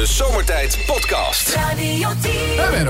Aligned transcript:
De 0.00 0.06
Zomertijd 0.06 0.78
Podcast. 0.86 1.54
Radio 1.54 2.08
10. 2.22 2.32
Daar 2.56 2.70
ben 2.70 2.78
je. 2.78 2.84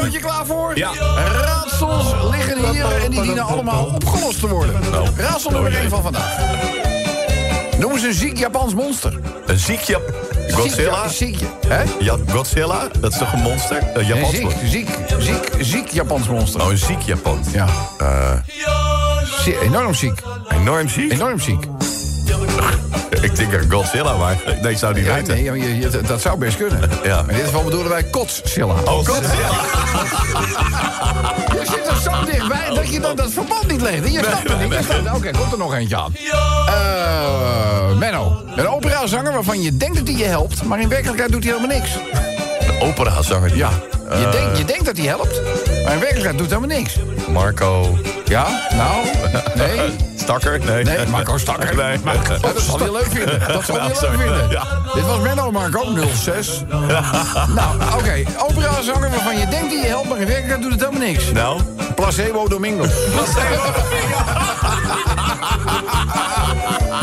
Ben 0.00 0.10
je 0.12 0.18
klaar 0.18 0.46
voor? 0.46 0.76
Ja. 0.78 0.90
Raadsels 1.32 2.06
liggen 2.30 2.70
hier 2.70 2.84
en 3.04 3.10
die 3.10 3.22
dienen 3.22 3.44
allemaal 3.44 3.84
opgelost 3.84 4.40
te 4.40 4.48
worden. 4.48 4.74
Raadsel 5.16 5.50
nummer 5.50 5.74
1 5.76 5.88
van 5.90 6.02
vandaag. 6.02 6.36
Noem 7.78 7.92
eens 7.92 8.02
een 8.02 8.12
ziek 8.14 8.38
Japans 8.38 8.74
monster. 8.74 9.18
Een 9.46 9.58
ziek 9.58 9.80
Jap... 9.80 10.02
Godzilla? 10.50 11.08
Ziek, 11.08 11.38
ziek, 11.38 11.48
hè? 11.66 11.82
Ja, 11.98 12.16
Godzilla? 12.28 12.88
Dat 13.00 13.12
is 13.12 13.18
toch 13.18 13.32
een 13.32 13.42
monster? 13.42 13.76
Een 13.82 13.88
Nee, 13.94 14.04
Japans 14.06 14.30
ziek, 14.34 14.42
monster? 14.42 14.68
ziek, 14.68 14.88
ziek, 15.18 15.52
ziek 15.60 15.88
Japans 15.88 16.28
monster. 16.28 16.60
Oh, 16.62 16.70
een 16.70 16.78
ziek 16.78 17.00
Japan. 17.00 17.44
Ja. 17.52 17.66
Eh, 17.98 18.32
Zie- 19.42 19.58
enorm 19.60 19.94
ziek. 19.94 20.22
enorm 20.48 20.88
ziek? 20.88 21.12
Enorm 21.12 21.40
ziek. 21.40 21.66
Ik 23.22 23.36
denk 23.36 23.54
aan 23.54 23.70
Godzilla, 23.70 24.16
maar 24.16 24.36
nee, 24.62 24.76
zou 24.76 24.94
niet 24.94 25.04
Ja, 25.04 25.14
weten. 25.14 25.34
nee, 25.34 25.44
je- 25.44 25.78
je- 25.78 26.00
dat 26.06 26.20
zou 26.20 26.38
best 26.38 26.56
kunnen. 26.56 26.80
Ja. 27.02 27.22
Maar 27.22 27.30
in 27.30 27.36
dit 27.36 27.44
geval 27.44 27.62
bedoelen 27.64 27.88
wij 27.88 28.02
Kotzilla. 28.04 28.74
Oh, 28.74 29.06
Godzilla. 29.06 29.50
Je 31.52 31.60
zit 31.70 31.86
er 31.88 31.96
zo 32.02 32.24
dichtbij 32.24 32.74
dat 32.74 32.88
je 32.92 33.00
dat, 33.00 33.16
dat 33.16 33.30
verband 33.32 33.66
niet 33.70 33.80
legt. 33.80 34.12
Je 34.12 34.18
snapt 34.18 34.48
het 34.48 34.60
niet. 34.60 35.10
Oké, 35.14 35.30
komt 35.30 35.52
er 35.52 35.58
nog 35.58 35.74
eentje 35.74 35.96
aan. 35.96 36.14
Eh, 36.66 37.98
Menno, 37.98 38.42
een 38.56 38.68
operazanger 38.68 39.32
waarvan 39.32 39.62
je 39.62 39.76
denkt 39.76 39.96
dat 39.96 40.06
hij 40.08 40.16
je 40.16 40.24
helpt... 40.24 40.62
maar 40.64 40.80
in 40.80 40.88
werkelijkheid 40.88 41.32
doet 41.32 41.44
hij 41.44 41.52
helemaal 41.54 41.76
niks. 41.78 41.90
De 42.66 42.76
operazanger. 42.80 43.56
Ja, 43.56 43.70
je, 44.10 44.24
Eh, 44.24 44.32
denkt, 44.32 44.58
je 44.58 44.64
denkt 44.64 44.84
dat 44.84 44.96
hij 44.96 45.06
helpt, 45.06 45.40
maar 45.84 45.92
in 45.92 45.98
werkelijkheid 46.00 46.38
doet 46.38 46.50
hij 46.50 46.58
helemaal 46.58 46.78
niks. 46.78 46.96
Marco... 47.28 47.98
Ja, 48.24 48.46
nou, 48.76 49.06
nee... 49.54 49.80
Stakker? 50.22 50.58
Nee. 50.64 50.84
Nee, 50.84 51.06
Marco 51.06 51.38
Stakker. 51.38 51.76
Nee. 51.76 51.98
Marco, 52.04 52.38
dat 52.54 52.60
zal 52.62 52.84
je 52.84 52.92
leuk 52.92 53.06
vinden. 53.10 53.40
Dat 53.48 53.64
zal 53.64 53.74
je 53.74 53.80
Ja, 53.80 53.86
leuk 53.86 54.20
vinden. 54.20 54.50
Ja. 54.50 54.62
Dit 54.94 55.06
was 55.06 55.18
Menno 55.18 55.50
Marco, 55.50 55.84
06. 56.14 56.62
nou, 57.58 57.82
oké. 57.98 58.22
Operazanger 58.48 59.10
waarvan 59.10 59.38
je 59.38 59.46
denkt 59.48 59.70
dat 59.70 59.82
je 59.82 59.88
helpt, 59.88 60.08
maar 60.08 60.18
in 60.18 60.26
werkelijkheid 60.26 60.62
doet 60.62 60.72
het 60.72 60.80
helemaal 60.80 61.08
niks. 61.08 61.32
Nou? 61.32 61.60
Placebo 61.94 62.48
Domingo. 62.48 62.84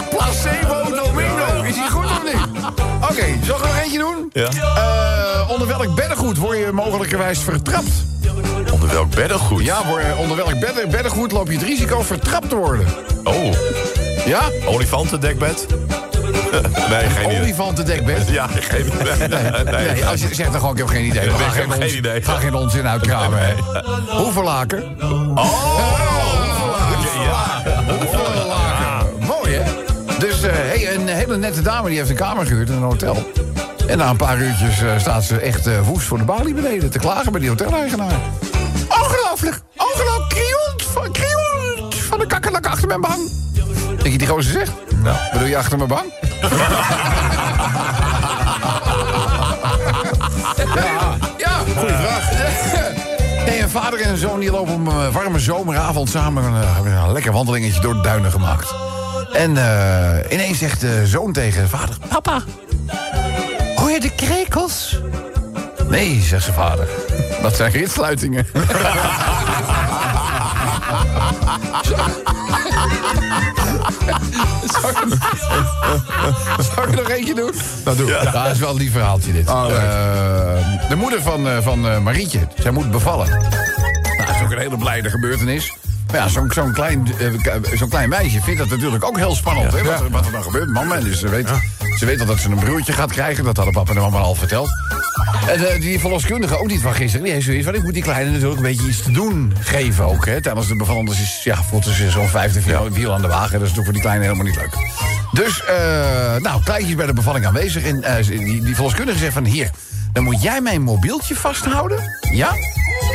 Placebo 0.10 0.96
Domingo. 0.96 1.64
Is 1.64 1.76
hij 1.76 1.90
goed 1.90 2.06
of 2.06 2.24
niet? 2.24 2.70
Oké, 3.02 3.46
zal 3.46 3.56
ik 3.56 3.62
er 3.62 3.68
nog 3.68 3.78
eentje 3.84 3.98
doen? 4.00 4.30
Ja. 4.34 4.48
Eh, 4.48 4.99
welk 5.80 5.96
beddengoed 5.96 6.38
word 6.38 6.58
je 6.58 6.70
mogelijkerwijs 6.72 7.40
vertrapt? 7.40 7.90
Onder 8.72 8.90
welk 8.90 9.16
beddengoed? 9.16 9.64
Ja, 9.64 9.82
onder 10.18 10.38
welk 10.38 10.60
bedden, 10.60 10.90
beddengoed 10.90 11.32
loop 11.32 11.48
je 11.48 11.54
het 11.58 11.64
risico 11.68 12.02
vertrapt 12.02 12.50
te 12.50 12.56
worden? 12.56 12.88
Oh, 13.24 13.54
Ja? 14.26 14.42
olifantendekbed? 14.66 15.66
nee, 16.90 17.10
geen 17.10 17.26
idee. 17.26 17.40
Olifantendekbed? 17.42 18.30
Ja, 18.30 18.48
geen 18.48 18.86
idee. 18.86 19.28
Nee, 19.28 19.28
nee. 19.64 19.92
Nee, 19.92 20.06
als 20.06 20.22
je 20.22 20.28
zegt 20.36 20.52
dan 20.52 20.60
gewoon, 20.60 20.72
ik 20.74 20.78
heb 20.80 20.88
geen 20.88 21.06
idee. 21.06 21.22
Nee, 21.22 21.32
heb 21.32 21.50
geen, 21.50 21.72
geen 21.72 21.84
ons- 21.84 21.94
idee. 21.94 22.22
Ga 22.22 22.36
geen 22.36 22.54
onzin 22.54 22.88
uitkramen, 22.88 23.40
hè. 23.40 23.54
Hoeveel 24.18 24.44
laken? 24.44 24.96
Hoeveel 28.00 28.48
laken? 28.48 29.06
Mooi, 29.20 29.54
hè? 29.56 29.64
Dus 30.20 30.42
eh, 30.42 30.52
hey, 30.54 30.96
een 30.96 31.08
hele 31.08 31.38
nette 31.38 31.62
dame 31.62 31.90
die 31.90 31.98
heeft 31.98 32.10
een 32.10 32.16
kamer 32.16 32.46
gehuurd 32.46 32.70
in 32.70 32.76
een 32.76 32.82
hotel. 32.82 33.32
En 33.90 33.98
na 33.98 34.10
een 34.10 34.18
paar 34.18 34.38
uurtjes 34.38 34.82
eh, 34.82 35.00
staat 35.00 35.24
ze 35.24 35.40
echt 35.40 35.68
eh, 35.68 35.80
woest 35.82 36.08
voor 36.08 36.18
de 36.18 36.24
balie 36.24 36.54
beneden... 36.54 36.90
te 36.90 37.00
klagen 37.00 37.32
bij 37.32 37.42
die 37.42 37.50
hoteleigenaar. 37.50 38.20
Ongelooflijk! 38.90 39.62
Ongelooflijk! 39.78 40.30
Krioelt 40.30 40.84
van, 40.84 41.12
krioelt 41.12 41.96
van 41.96 42.20
de 42.20 42.28
kakkerlak 42.28 42.68
achter 42.68 42.88
mijn 42.88 43.02
bank. 43.02 43.20
Denk 43.88 44.12
je 44.12 44.18
die 44.18 44.28
gozer 44.28 44.52
zegt? 44.52 44.72
Nou. 45.04 45.18
Bedoel 45.32 45.48
je 45.48 45.58
achter 45.58 45.78
mijn 45.78 45.90
bank? 45.90 46.12
Ja, 50.76 51.18
ja 51.38 51.58
goede 51.78 51.94
vraag. 51.94 52.30
Een 53.70 53.70
vader 53.70 54.02
en 54.02 54.10
een 54.10 54.18
zoon 54.18 54.40
die 54.40 54.52
lopen 54.52 54.74
op 54.74 54.88
een 54.88 55.12
warme 55.12 55.40
zomeravond 55.40 56.10
samen 56.10 56.44
een, 56.44 56.62
eh, 56.62 57.04
een 57.06 57.12
lekker 57.12 57.32
wandelingetje 57.32 57.82
door 57.82 57.94
de 57.94 58.02
duinen 58.02 58.32
gemaakt. 58.32 58.74
En 59.34 59.58
eh, 59.58 60.32
ineens 60.32 60.58
zegt 60.58 60.82
de 60.82 61.08
zoon 61.08 61.34
tegen 61.34 61.62
de 61.62 61.68
vader: 61.68 61.96
Papa, 62.10 62.42
je 64.02 64.10
de 64.10 64.16
krekels? 64.16 65.00
Nee, 65.88 66.22
zegt 66.22 66.44
zijn 66.44 66.56
vader. 66.56 66.88
Dat 67.42 67.56
zijn 67.56 67.72
ritsluitingen. 67.72 68.48
Zal 74.66 74.90
ik, 74.90 74.98
zal 76.74 76.84
ik 76.84 76.90
er 76.90 76.96
nog 76.96 77.10
eentje 77.10 77.34
doen? 77.34 77.52
Dat 77.84 77.98
doe 77.98 78.12
ik. 78.12 78.24
Ja. 78.24 78.32
dat 78.32 78.52
is 78.52 78.60
wel 78.60 78.70
een 78.70 78.78
lief 78.78 78.92
verhaaltje 78.92 79.34
dit. 79.34 79.48
Eh, 79.48 80.90
de 80.90 80.96
moeder 80.96 81.22
van, 81.22 81.48
eh, 81.48 81.58
van 81.62 81.90
eh, 81.90 82.00
Marietje, 82.00 82.48
zij 82.58 82.72
moet 82.72 82.92
bevallen. 82.92 83.30
Nou, 83.30 84.26
dat 84.26 84.36
is 84.36 84.42
ook 84.42 84.52
een 84.52 84.58
hele 84.58 84.78
blijde 84.78 85.10
gebeurtenis. 85.10 85.74
Maar 86.12 86.18
ja, 86.20 86.28
zo'n 86.28 86.52
zo'n 86.52 86.74
klein, 86.74 87.08
zo'n 87.74 87.90
klein 87.90 88.10
meisje 88.10 88.42
vindt 88.42 88.60
dat 88.60 88.70
natuurlijk 88.70 89.06
ook 89.06 89.18
heel 89.18 89.36
spannend. 89.36 89.72
Hè, 89.72 89.84
wat, 89.84 90.00
er, 90.00 90.10
wat 90.10 90.26
er 90.26 90.32
dan 90.32 90.44
gebeurt. 90.44 90.70
Mama, 90.70 90.96
dus 91.00 91.20
ze 91.20 91.30
weet, 91.30 91.50
ze 92.00 92.06
weet 92.06 92.20
al 92.20 92.26
dat 92.26 92.40
ze 92.40 92.50
een 92.50 92.60
broertje 92.60 92.94
gaat 92.94 93.12
krijgen. 93.12 93.44
Dat 93.44 93.56
hadden 93.56 93.74
papa 93.74 93.94
en 93.94 94.02
mama 94.02 94.18
al 94.18 94.36
verteld. 94.36 94.70
En 95.48 95.70
eh, 95.70 95.82
die 95.82 96.00
verloskundige, 96.00 96.60
ook 96.60 96.68
niet 96.68 96.82
van 96.82 96.94
gisteren, 96.94 97.24
die 97.24 97.34
heeft 97.34 97.46
zoiets 97.46 97.66
van... 97.66 97.76
ik 97.76 97.84
moet 97.84 97.94
die 97.94 98.04
kleine 98.04 98.32
natuurlijk 98.32 98.58
een 98.58 98.66
beetje 98.66 98.88
iets 98.88 99.02
te 99.02 99.12
doen 99.12 99.54
geven 99.60 100.06
ook. 100.06 100.26
Hè, 100.26 100.42
tijdens 100.42 100.68
de 100.68 100.76
bevalling. 100.76 101.10
Is, 101.10 101.42
ja, 101.44 101.64
voelt 101.64 101.86
ze 101.86 102.10
zo'n 102.10 102.28
vijfde 102.28 102.64
wiel, 102.64 102.90
wiel 102.90 103.14
aan 103.14 103.22
de 103.22 103.28
wagen. 103.28 103.60
Dat 103.60 103.70
is 103.70 103.76
natuurlijk 103.76 103.86
voor 103.86 103.94
die 103.94 104.02
kleine 104.02 104.24
helemaal 104.24 104.46
niet 104.46 104.56
leuk. 104.56 104.74
Dus, 105.32 105.64
eh, 105.64 106.36
nou, 106.42 106.64
kleintjes 106.64 106.96
bij 106.96 107.06
de 107.06 107.14
bevalling 107.14 107.46
aanwezig. 107.46 107.84
En 107.84 108.04
eh, 108.04 108.26
die, 108.26 108.64
die 108.64 108.76
verloskundige 108.76 109.20
zegt 109.20 109.34
van... 109.34 109.46
hier, 109.46 109.70
dan 110.14 110.24
moet 110.24 110.42
jij 110.42 110.62
mijn 110.62 110.82
mobieltje 110.82 111.36
vasthouden. 111.36 112.00
Ja? 112.32 112.56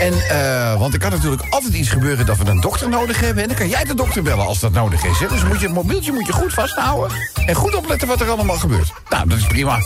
En, 0.00 0.12
eh, 0.12 0.78
want 0.78 0.92
er 0.92 0.98
kan 0.98 1.10
natuurlijk 1.10 1.42
altijd 1.50 1.74
iets 1.74 1.88
gebeuren 1.88 2.26
dat 2.26 2.36
we 2.36 2.50
een 2.50 2.60
dokter 2.60 2.88
nodig 2.88 3.20
hebben. 3.20 3.42
En 3.42 3.48
dan 3.48 3.58
kan 3.58 3.68
jij 3.68 3.84
de 3.84 3.94
dokter 3.94 4.22
bellen 4.22 4.46
als 4.46 4.60
dat 4.60 4.72
nodig 4.72 5.04
is. 5.04 5.18
Dus 5.18 5.44
moet 5.44 5.60
je 5.60 5.66
het 5.66 5.74
mobieltje 5.74 6.12
moet 6.12 6.26
je 6.26 6.32
goed 6.32 6.52
vasthouden. 6.52 7.16
En 7.46 7.54
goed 7.54 7.74
opletten 7.74 8.08
wat 8.08 8.20
er 8.20 8.30
allemaal 8.30 8.58
gebeurt. 8.58 8.92
Nou, 9.08 9.28
dat 9.28 9.38
is 9.38 9.46
prima. 9.46 9.78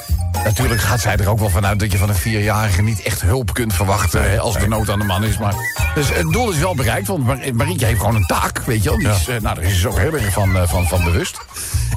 Natuurlijk 0.45 0.81
gaat 0.81 1.01
zij 1.01 1.17
er 1.17 1.29
ook 1.29 1.39
wel 1.39 1.49
vanuit 1.51 1.79
dat 1.79 1.93
je 1.93 1.99
van 1.99 2.09
een 2.09 2.15
vierjarige 2.15 2.83
niet 2.83 3.03
echt 3.03 3.21
hulp 3.23 3.53
kunt 3.55 3.75
verwachten. 3.75 4.31
hè, 4.31 4.39
als 4.41 4.59
de 4.59 4.69
nood 4.69 4.91
aan 4.91 4.99
de 4.99 5.05
man 5.05 5.25
is. 5.25 5.39
Maar, 5.39 5.55
dus 5.95 6.09
het 6.09 6.33
doel 6.33 6.51
is 6.51 6.59
wel 6.59 6.75
bereikt. 6.75 7.07
Want 7.07 7.25
Mar- 7.25 7.39
Marietje 7.55 7.87
heeft 7.87 8.01
gewoon 8.01 8.15
een 8.15 8.27
taak, 8.27 8.59
weet 8.65 8.83
je 8.83 8.89
wel. 8.89 8.99
Die 8.99 9.09
is, 9.09 9.29
eh, 9.29 9.41
nou, 9.41 9.55
daar 9.55 9.65
is 9.65 9.81
ze 9.81 9.89
ook 9.89 9.99
heel 9.99 10.13
erg 10.13 10.33
van, 10.33 10.57
eh, 10.57 10.69
van, 10.69 10.87
van 10.89 11.05
bewust. 11.05 11.39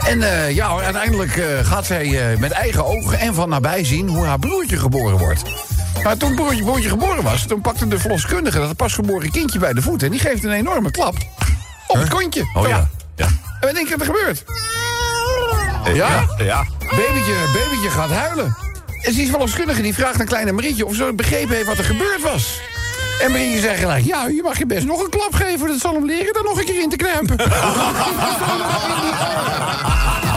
En 0.05 0.21
eh, 0.21 0.55
ja, 0.55 0.67
uiteindelijk 0.79 1.43
gaat 1.63 1.85
zij 1.85 2.35
met 2.39 2.51
eigen 2.51 2.85
ogen 2.85 3.19
en 3.19 3.33
van 3.33 3.49
nabij 3.49 3.83
zien 3.85 4.07
hoe 4.07 4.25
haar 4.25 4.39
broertje 4.39 4.77
geboren 4.77 5.17
wordt. 5.17 5.43
Maar 6.03 6.17
toen 6.17 6.35
broertje, 6.35 6.63
broertje 6.63 6.89
geboren 6.89 7.23
was, 7.23 7.45
toen 7.47 7.61
pakte 7.61 7.87
de 7.87 7.99
verloskundige 7.99 8.59
dat 8.59 8.75
pasgeboren 8.75 9.31
kindje 9.31 9.59
bij 9.59 9.73
de 9.73 9.81
voet. 9.81 10.03
En 10.03 10.11
die 10.11 10.19
geeft 10.19 10.43
een 10.43 10.51
enorme 10.51 10.91
klap 10.91 11.15
op 11.87 11.95
het 11.97 12.09
kontje. 12.09 12.49
Oh 12.53 12.67
ja. 12.67 12.89
Ja. 13.15 13.25
En 13.25 13.33
wat 13.67 13.73
denk 13.73 13.87
je 13.87 13.97
dat 13.97 14.07
er 14.07 14.13
gebeurt? 14.13 14.43
Ja? 15.85 15.93
Ja? 15.93 16.27
Ja. 16.37 16.65
Babytje, 16.79 17.35
babytje 17.53 17.89
gaat 17.89 18.09
huilen. 18.09 18.55
En 19.01 19.13
die 19.13 19.29
verloskundige 19.29 19.81
die 19.81 19.93
vraagt 19.93 20.19
aan 20.19 20.25
kleine 20.25 20.51
Marietje 20.51 20.85
of 20.85 20.95
ze 20.95 21.13
begrepen 21.15 21.55
heeft 21.55 21.67
wat 21.67 21.77
er 21.77 21.83
gebeurd 21.83 22.21
was. 22.21 22.59
En 23.21 23.31
Marietje 23.31 23.59
zegt 23.59 23.79
gelijk, 23.79 24.05
ja, 24.05 24.27
je 24.27 24.41
mag 24.43 24.57
je 24.57 24.65
best 24.65 24.85
nog 24.85 25.03
een 25.03 25.09
klap 25.09 25.33
geven. 25.33 25.67
Dat 25.67 25.79
zal 25.79 25.93
hem 25.93 26.05
leren 26.05 26.33
er 26.33 26.43
nog 26.43 26.59
een 26.59 26.65
keer 26.65 26.81
in 26.81 26.89
te 26.89 26.95
knijpen. 26.95 27.37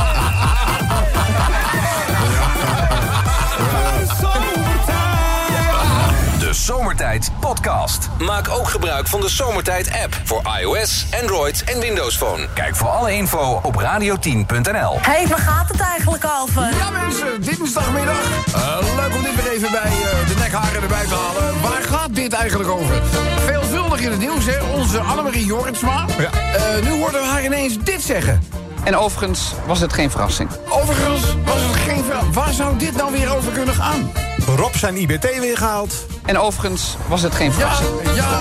Zomertijd 6.64 7.30
Podcast. 7.40 8.08
Maak 8.18 8.48
ook 8.48 8.68
gebruik 8.68 9.06
van 9.06 9.20
de 9.20 9.28
Zomertijd 9.28 9.90
app 10.02 10.20
voor 10.24 10.42
iOS, 10.60 11.06
Android 11.20 11.64
en 11.64 11.80
Windows 11.80 12.16
Phone. 12.16 12.48
Kijk 12.54 12.76
voor 12.76 12.88
alle 12.88 13.12
info 13.12 13.60
op 13.62 13.74
radio10.nl. 13.80 14.98
Hé, 15.00 15.12
hey, 15.12 15.26
waar 15.26 15.38
gaat 15.38 15.68
het 15.68 15.80
eigenlijk 15.80 16.24
over? 16.42 16.62
Ja 16.76 16.90
mensen, 16.90 17.42
dinsdagmiddag. 17.42 18.22
Eh, 18.54 18.78
leuk 18.96 19.14
om 19.14 19.22
dit 19.22 19.34
weer 19.42 19.52
even 19.52 19.70
bij 19.70 19.82
eh, 19.82 20.28
de 20.28 20.34
nekharen 20.38 20.82
erbij 20.82 21.06
te 21.06 21.14
halen. 21.14 21.60
Waar 21.60 21.82
gaat 21.82 22.14
dit 22.14 22.32
eigenlijk 22.32 22.70
over? 22.70 23.02
Veelvuldig 23.46 24.00
in 24.00 24.10
het 24.10 24.20
nieuws, 24.20 24.44
hè. 24.46 24.62
Onze 24.62 24.98
Annemarie 24.98 25.44
Jorritsma. 25.44 26.06
Eh, 26.18 26.82
nu 26.82 26.90
hoorden 26.90 27.20
we 27.20 27.26
haar 27.26 27.44
ineens 27.44 27.78
dit 27.78 28.02
zeggen. 28.02 28.63
En 28.84 28.96
overigens 28.96 29.52
was 29.66 29.80
het 29.80 29.92
geen 29.92 30.10
verrassing. 30.10 30.50
Overigens 30.68 31.20
was 31.44 31.60
het 31.62 31.76
geen 31.76 32.04
vraag. 32.04 32.24
Waar 32.32 32.52
zou 32.52 32.76
dit 32.76 32.96
nou 32.96 33.12
weer 33.12 33.36
over 33.36 33.52
kunnen 33.52 33.74
gaan? 33.74 34.10
Rob 34.56 34.74
zijn 34.74 34.96
IBT 34.96 35.38
weer 35.40 35.56
gehaald. 35.56 35.94
En 36.26 36.38
overigens 36.38 36.96
was 37.08 37.22
het 37.22 37.34
geen 37.34 37.46
Ja, 37.46 37.52
verrassing. 37.52 38.14
ja, 38.14 38.40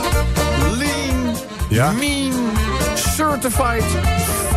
lean, 0.72 1.36
Ja. 1.69 1.92
mean, 1.92 2.34
certified 2.95 3.84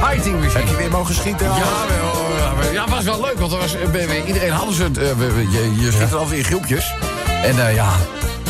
fighting 0.00 0.40
machine. 0.40 0.58
Heb 0.58 0.68
je 0.68 0.76
weer 0.76 0.90
mogen 0.90 1.14
schieten? 1.14 1.46
Ja, 1.46 1.54
wel, 1.54 2.72
ja, 2.72 2.88
was 2.88 3.04
wel 3.04 3.20
leuk, 3.20 3.38
want 3.38 3.52
er 3.52 3.58
was, 3.58 3.74
eh, 3.74 4.26
iedereen 4.26 4.50
hadden 4.52 4.74
ze. 4.74 4.82
het, 4.82 4.98
eh, 4.98 5.06
je, 5.52 5.74
je 5.80 5.92
schiet 5.92 6.10
er 6.10 6.16
altijd 6.16 6.38
in 6.38 6.44
groepjes. 6.44 6.94
En 7.42 7.66
eh, 7.66 7.74
ja, 7.74 7.88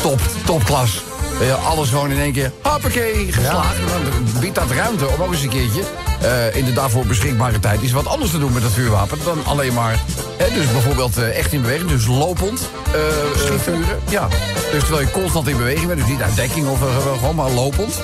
top, 0.01 0.19
topklas. 0.45 1.01
Je, 1.39 1.53
alles 1.53 1.89
gewoon 1.89 2.11
in 2.11 2.19
één 2.19 2.33
keer, 2.33 2.51
hoppakee, 2.61 3.31
geslagen. 3.31 3.87
Dan 3.87 4.39
biedt 4.39 4.55
dat 4.55 4.71
ruimte 4.71 5.07
om 5.07 5.21
ook 5.21 5.31
eens 5.31 5.41
een 5.41 5.49
keertje... 5.49 5.81
eh, 6.21 6.55
in 6.55 6.65
de 6.65 6.73
daarvoor 6.73 7.05
beschikbare 7.05 7.59
tijd 7.59 7.81
iets 7.81 7.91
wat 7.91 8.07
anders 8.07 8.31
te 8.31 8.39
doen 8.39 8.53
met 8.53 8.61
dat 8.61 8.71
vuurwapen... 8.71 9.17
dan 9.23 9.45
alleen 9.45 9.73
maar, 9.73 9.99
hè, 10.37 10.53
dus 10.53 10.71
bijvoorbeeld 10.71 11.17
eh, 11.17 11.37
echt 11.37 11.53
in 11.53 11.61
beweging, 11.61 11.89
dus 11.89 12.07
lopend 12.07 12.69
eh, 12.91 13.57
vuren. 13.57 13.99
Ja, 14.09 14.27
dus 14.71 14.83
terwijl 14.83 15.05
je 15.05 15.11
constant 15.11 15.47
in 15.47 15.57
beweging 15.57 15.87
bent, 15.87 15.99
dus 15.99 16.09
niet 16.09 16.21
uit 16.21 16.35
dekking 16.35 16.67
of 16.67 16.79
gewoon 17.17 17.35
maar 17.35 17.51
lopend. 17.51 18.01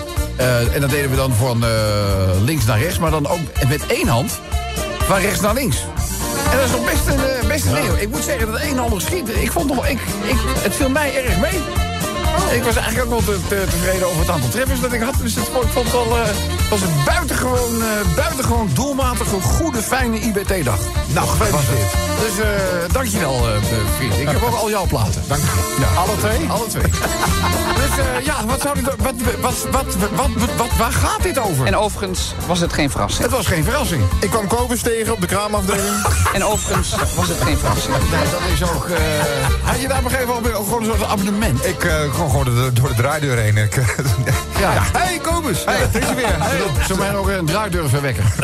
En 0.74 0.82
dat 0.82 0.90
deden 0.90 1.10
we 1.10 1.16
dan 1.16 1.34
van 1.34 1.66
links 2.44 2.66
naar 2.66 2.80
rechts, 2.80 3.00
maar 3.00 3.12
dan 3.12 3.28
ook 3.28 3.40
met 3.68 3.86
één 3.86 4.08
hand 4.08 4.40
van 5.06 5.20
rechts 5.20 5.40
naar 5.40 5.54
links. 5.54 5.78
En 6.54 6.60
dat 6.60 6.66
is 6.68 6.72
nog 6.72 6.86
best 6.86 7.08
een, 7.08 7.30
eh, 7.30 7.48
best 7.48 7.66
een 7.66 7.74
ding. 7.74 7.98
Ik 8.00 8.10
moet 8.10 8.24
zeggen 8.24 8.52
dat 8.52 8.62
een 8.62 8.80
ander 8.80 9.02
schieten, 9.02 9.42
ik 9.42 9.52
vond 9.52 9.74
nog, 9.74 9.88
ik, 9.88 10.00
ik, 10.24 10.38
het 10.64 10.76
viel 10.76 10.90
mij 10.90 11.26
erg 11.26 11.40
mee. 11.40 11.60
Ik 12.52 12.64
was 12.64 12.76
eigenlijk 12.76 13.04
ook 13.14 13.22
wel 13.26 13.36
te, 13.36 13.48
te- 13.48 13.66
tevreden 13.70 14.08
over 14.08 14.20
het 14.20 14.30
aantal 14.30 14.50
treffers 14.50 14.80
dat 14.80 14.94
ik 14.94 15.02
had. 15.02 15.14
Dus 15.22 15.36
het, 15.36 15.48
vond- 15.52 15.64
ik 15.66 15.72
vond 15.72 15.86
het 15.86 15.94
wel, 15.94 16.18
eh, 16.20 16.26
het 16.26 16.70
was 16.70 16.82
een 16.82 17.04
buitengewoon, 17.06 17.82
eh, 17.82 18.16
buitengewoon 18.16 18.70
doelmatige, 18.74 19.42
goede, 19.42 19.82
fijne 19.82 20.20
IBT-dag. 20.20 20.80
Nou, 21.08 21.28
gefeliciteerd. 21.28 21.92
Dus 22.20 22.46
eh 22.46 22.50
dankjewel, 22.92 23.34
eh, 23.48 23.54
vriend. 23.98 24.18
Ik 24.18 24.28
heb 24.28 24.44
ook 24.44 24.56
al 24.56 24.70
jouw 24.70 24.86
platen. 24.86 25.24
Dank 25.28 25.42
je. 25.42 25.86
Alle 25.98 26.18
twee? 26.18 26.50
Alle 26.50 26.68
twee. 26.68 26.84
dus 27.82 27.98
eh, 28.20 28.26
ja, 28.26 28.46
wat 28.46 28.62
zou 28.62 28.80
ik... 28.80 28.86
Wat, 28.86 28.96
wat, 28.98 29.14
wat, 29.42 29.54
wat, 29.72 29.96
wat, 30.16 30.30
wat, 30.58 30.68
waar 30.78 30.92
gaat 30.92 31.24
dit 31.24 31.40
over? 31.40 31.66
En 31.66 31.76
overigens 31.78 32.34
was 32.48 32.60
het 32.60 32.74
geen 32.74 32.90
verrassing. 32.90 33.24
het 33.24 33.32
was 33.32 33.46
geen 33.48 33.64
verrassing. 33.64 34.04
Ik 34.20 34.30
kwam 34.30 34.48
Kobus 34.48 34.82
tegen 34.82 35.14
op 35.14 35.22
de 35.22 35.28
kraamafdeling. 35.28 35.96
En 36.34 36.44
overigens 36.46 36.96
was 37.16 37.28
het 37.28 37.42
geen 37.42 37.58
verrassing. 37.58 37.94
Nee, 37.96 38.30
dat 38.32 38.40
is 38.54 38.64
ook... 38.64 38.86
eh, 38.90 38.98
had 39.64 39.82
je 39.82 39.88
daar 39.88 39.98
op 39.98 40.04
een 40.04 40.10
gegeven 40.12 40.34
moment 40.34 40.54
ook 40.56 40.64
gewoon 40.66 40.84
een 40.84 40.90
soort 40.98 41.10
abonnement? 41.10 41.66
Ik 41.66 41.84
eh 41.84 41.96
kwam 42.14 42.30
gewoon 42.30 42.43
door 42.46 42.56
de, 42.56 42.74
door 42.74 42.88
de 42.90 42.96
draaideur 42.96 43.38
heen. 43.38 43.58
Ik, 43.58 43.76
Ja. 44.60 44.72
Hey, 44.98 45.20
Kobus! 45.22 45.66
Hey, 45.66 45.76
is 46.02 46.08
je 46.10 46.16
weer. 46.16 46.26
Hey. 46.40 46.86
Zo 46.88 46.96
mij 46.96 47.16
ook 47.16 47.28
een 47.28 47.46
draaidurverwekker. 47.46 48.24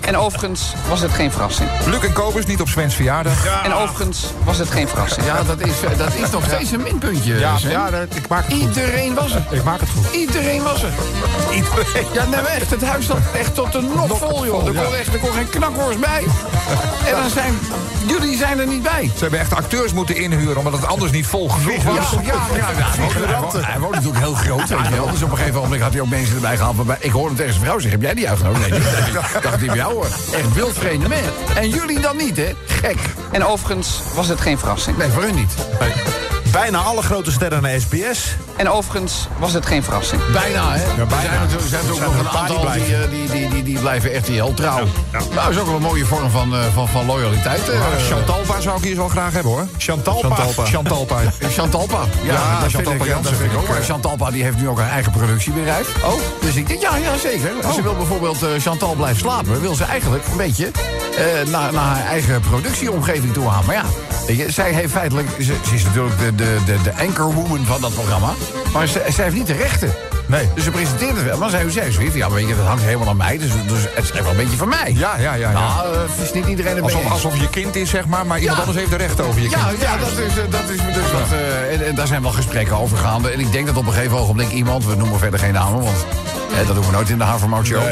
En 0.00 0.16
overigens 0.16 0.74
was 0.88 1.00
het 1.00 1.10
geen 1.12 1.30
verrassing. 1.32 1.68
Luc 1.86 2.00
en 2.02 2.12
Kobus, 2.12 2.46
niet 2.46 2.60
op 2.60 2.68
Svens 2.68 2.94
verjaardag. 2.94 3.46
En 3.64 3.74
overigens 3.74 4.24
was 4.44 4.58
het 4.58 4.70
geen 4.70 4.88
verrassing. 4.88 5.26
Ja, 5.26 5.42
dat 5.42 5.60
is, 5.60 5.82
eh, 5.90 5.98
dat 5.98 6.14
is 6.14 6.30
nog 6.30 6.44
steeds 6.44 6.70
een 6.70 6.82
minpuntje. 6.82 7.38
Ja, 7.38 7.56
Sven. 7.58 7.70
ja 7.70 7.90
dat- 7.90 8.14
ik 8.14 8.28
maak 8.28 8.44
het 8.44 8.52
goed. 8.52 8.60
Iedereen 8.62 9.14
was 9.14 9.34
er. 9.34 9.42
Ik 9.50 9.64
maak 9.64 9.80
het 9.80 9.88
goed. 9.88 10.10
Iedereen 10.12 10.62
was 10.62 10.82
er. 10.82 10.90
Ja, 12.12 12.22
nee, 12.24 12.40
maar 12.40 12.50
echt. 12.50 12.70
Het 12.70 12.84
huis 12.84 13.06
zat 13.06 13.18
echt 13.38 13.54
tot 13.54 13.72
de 13.72 13.80
nok 13.80 14.16
vol, 14.16 14.46
joh. 14.46 14.66
Er 14.66 14.72
kon, 14.72 14.94
echt, 14.94 15.12
er 15.14 15.18
kon 15.20 15.32
geen 15.32 15.48
knakhorst 15.48 16.00
bij. 16.00 16.24
En 17.08 17.12
dan 17.16 17.30
zijn... 17.30 17.58
Jullie 18.06 18.36
zijn 18.36 18.58
er 18.58 18.66
niet 18.66 18.82
bij. 18.82 19.10
Ze 19.14 19.20
hebben 19.20 19.40
echt 19.40 19.54
acteurs 19.54 19.92
moeten 19.92 20.16
inhuren, 20.16 20.56
omdat 20.56 20.72
het 20.72 20.86
anders 20.86 21.10
niet 21.12 21.26
vol 21.26 21.48
genoeg 21.48 21.82
Ja, 21.82 21.90
was. 21.94 22.10
ja, 22.10 22.20
ja, 22.22 22.32
ja, 22.56 22.69
hij, 22.76 23.78
woont, 23.80 23.94
natuurlijk 23.94 24.18
heel 24.24 24.34
groot. 24.34 24.68
Weet 24.68 24.88
je 24.88 24.94
wel. 24.94 25.10
Dus 25.10 25.22
op 25.22 25.30
een 25.30 25.36
gegeven 25.36 25.60
moment 25.60 25.80
had 25.82 25.92
hij 25.92 26.00
ook 26.00 26.08
mensen 26.08 26.34
erbij 26.34 26.56
gehaald. 26.56 26.76
waarbij- 26.76 26.96
Ik 27.00 27.10
hoorde 27.10 27.28
hem 27.28 27.36
tegen 27.36 27.52
zijn 27.52 27.64
vrouw 27.64 27.78
zeggen, 27.78 28.00
heb 28.00 28.02
jij 28.08 28.14
die 28.14 28.28
uitgenodigd? 28.28 28.68
Nee, 28.70 28.78
ik 28.78 29.12
dacht 29.42 29.56
hij 29.56 29.66
bij 29.66 29.76
jou 29.76 29.92
hoor. 29.94 30.06
Echt 30.32 30.52
wildvreemde 30.54 31.08
man. 31.08 31.18
En 31.56 31.68
jullie 31.68 32.00
dan 32.00 32.16
niet, 32.16 32.36
hè? 32.36 32.52
Gek. 32.66 32.98
En 33.32 33.44
overigens 33.44 34.00
was 34.14 34.28
het 34.28 34.40
geen 34.40 34.58
verrassing. 34.58 34.96
Nee, 34.96 35.08
voor 35.10 35.22
hun 35.22 35.34
niet. 35.34 35.52
Bijna 36.52 36.78
alle 36.78 37.02
grote 37.02 37.30
sterren 37.32 37.62
naar 37.62 37.80
SBS. 37.80 38.36
En 38.56 38.70
overigens 38.70 39.28
was 39.38 39.52
het 39.52 39.66
geen 39.66 39.82
verrassing. 39.82 40.20
Bijna, 40.32 40.72
hè? 40.72 41.04
bijna. 41.06 41.30
Er 41.42 41.48
zijn 41.68 41.84
er 41.84 41.90
ook 41.90 41.96
zijn 41.96 42.08
nog 42.10 42.12
een 42.12 42.18
een 42.18 42.24
paar 42.24 42.32
die 42.32 42.40
aantal 42.40 42.56
die, 42.56 42.64
blijven. 42.84 43.02
eh, 43.04 43.10
die, 43.10 43.30
die, 43.30 43.48
die, 43.50 43.62
die 43.62 43.78
blijven 43.78 44.12
echt 44.12 44.28
heel 44.28 44.54
trouw. 44.54 44.76
Nou, 45.12 45.24
dat 45.34 45.48
is 45.50 45.58
ook 45.58 45.66
wel 45.66 45.74
een 45.74 45.82
mooie 45.82 46.04
vorm 46.04 46.30
van, 46.30 46.54
eh, 46.54 46.60
van, 46.74 46.88
van 46.88 47.06
loyaliteit. 47.06 47.68
eh. 47.68 47.80
Chantalpa 48.08 48.60
zou 48.60 48.78
ik 48.78 48.84
hier 48.84 48.94
zo 48.94 49.08
graag 49.08 49.32
hebben, 49.32 49.52
hoor. 49.52 49.66
Chantalpa. 49.76 50.28
Chantalpa. 50.28 50.64
Chantalpa. 50.64 51.16
Chantalpa. 51.58 52.00
Ja, 52.22 52.32
Ja, 52.32 52.60
dat 52.60 52.70
Chantalpa 52.70 53.04
vind 53.04 53.16
ik, 53.16 53.24
ja, 53.24 53.36
vind 53.36 53.52
ik 53.52 53.58
ook. 53.58 53.68
Maar 53.68 53.82
Chantalpa 53.82 54.30
die 54.30 54.42
heeft 54.42 54.56
nu 54.56 54.68
ook 54.68 54.78
een 54.78 54.88
eigen 54.88 55.12
productiebedrijf. 55.12 55.94
Oh? 56.04 56.12
Dus 56.40 56.54
ik 56.54 56.68
denk, 56.68 56.80
ja, 56.80 56.96
ja 56.96 57.16
zeker. 57.16 57.50
Ze 57.74 57.82
wil 57.82 57.94
bijvoorbeeld 57.96 58.42
eh, 58.42 58.48
Chantal 58.58 58.94
blijft 58.94 59.18
slapen. 59.20 59.60
Wil 59.60 59.74
ze 59.74 59.84
eigenlijk 59.84 60.24
een 60.30 60.36
beetje 60.36 60.70
eh, 61.16 61.24
naar, 61.50 61.72
naar 61.72 61.84
haar 61.84 62.06
eigen 62.06 62.40
productieomgeving 62.40 63.32
toe 63.32 63.50
gaan. 63.50 63.62
Maar 63.66 63.74
ja, 63.74 63.84
je, 64.34 64.50
zij 64.50 64.72
heeft 64.72 64.92
feitelijk... 64.92 65.28
Ze, 65.38 65.54
ze 65.68 65.74
is 65.74 65.84
natuurlijk 65.84 66.18
de, 66.18 66.34
de, 66.40 66.58
de, 66.66 66.82
de 66.82 66.92
anchorwoman 67.06 67.64
van 67.66 67.80
dat 67.80 67.94
programma. 67.94 68.32
Maar 68.72 68.86
ze, 68.86 69.02
zij 69.08 69.24
heeft 69.24 69.36
niet 69.36 69.46
de 69.46 69.52
rechten. 69.52 69.92
Nee. 70.26 70.48
Dus 70.54 70.64
ze 70.64 70.70
presenteert 70.70 71.16
het 71.16 71.24
wel. 71.24 71.38
Maar 71.38 71.50
zij 71.50 71.70
zei 71.70 71.92
zoiets. 71.92 72.14
Ja, 72.14 72.26
maar 72.28 72.36
weet 72.36 72.48
je, 72.48 72.56
dat 72.56 72.66
hangt 72.66 72.82
helemaal 72.82 73.08
aan 73.08 73.16
mij. 73.16 73.38
Dus, 73.38 73.50
dus 73.66 73.78
het 73.94 74.04
is 74.04 74.10
echt 74.10 74.22
wel 74.22 74.30
een 74.30 74.36
beetje 74.36 74.56
van 74.56 74.68
mij. 74.68 74.92
Ja, 74.96 75.16
ja, 75.18 75.34
ja. 75.34 75.50
ja. 75.50 75.52
Nou, 75.52 75.94
eh, 75.94 76.22
is 76.24 76.32
niet 76.32 76.46
iedereen 76.46 76.76
een 76.76 76.82
Alsof, 76.82 77.10
alsof 77.10 77.36
je 77.40 77.48
kind 77.48 77.76
is, 77.76 77.90
zeg 77.90 78.06
maar, 78.06 78.26
maar 78.26 78.38
iemand 78.38 78.56
Ja. 78.56 78.62
anders 78.64 78.78
heeft 78.78 78.90
de 78.90 78.96
recht 79.06 79.20
over 79.20 79.40
je 79.42 79.48
kind. 79.48 79.60
Ja, 79.60 79.70
ja 79.80 79.96
dat, 79.96 80.08
is, 80.08 80.38
eh, 80.38 80.44
dat 80.50 80.68
is 80.68 80.76
dus 80.94 81.12
wat. 81.12 81.32
eh, 81.32 81.72
en, 81.74 81.86
en 81.86 81.94
daar 81.94 82.06
zijn 82.06 82.22
wel 82.22 82.32
gesprekken 82.32 82.76
over 82.76 82.96
gaande. 82.98 83.30
En 83.30 83.40
ik 83.40 83.52
denk 83.52 83.66
dat 83.66 83.76
op 83.76 83.86
een 83.86 83.92
gegeven 83.92 84.18
ogenblik 84.18 84.50
iemand, 84.50 84.86
we 84.86 84.94
noemen 84.96 85.18
verder 85.18 85.38
geen 85.38 85.52
namen, 85.52 85.82
want 85.82 86.04
eh, 86.60 86.66
dat 86.66 86.74
doen 86.74 86.84
we 86.86 86.92
nooit 86.92 87.08
in 87.08 87.18
de 87.18 87.24
Havermout 87.24 87.66
Show. 87.66 87.82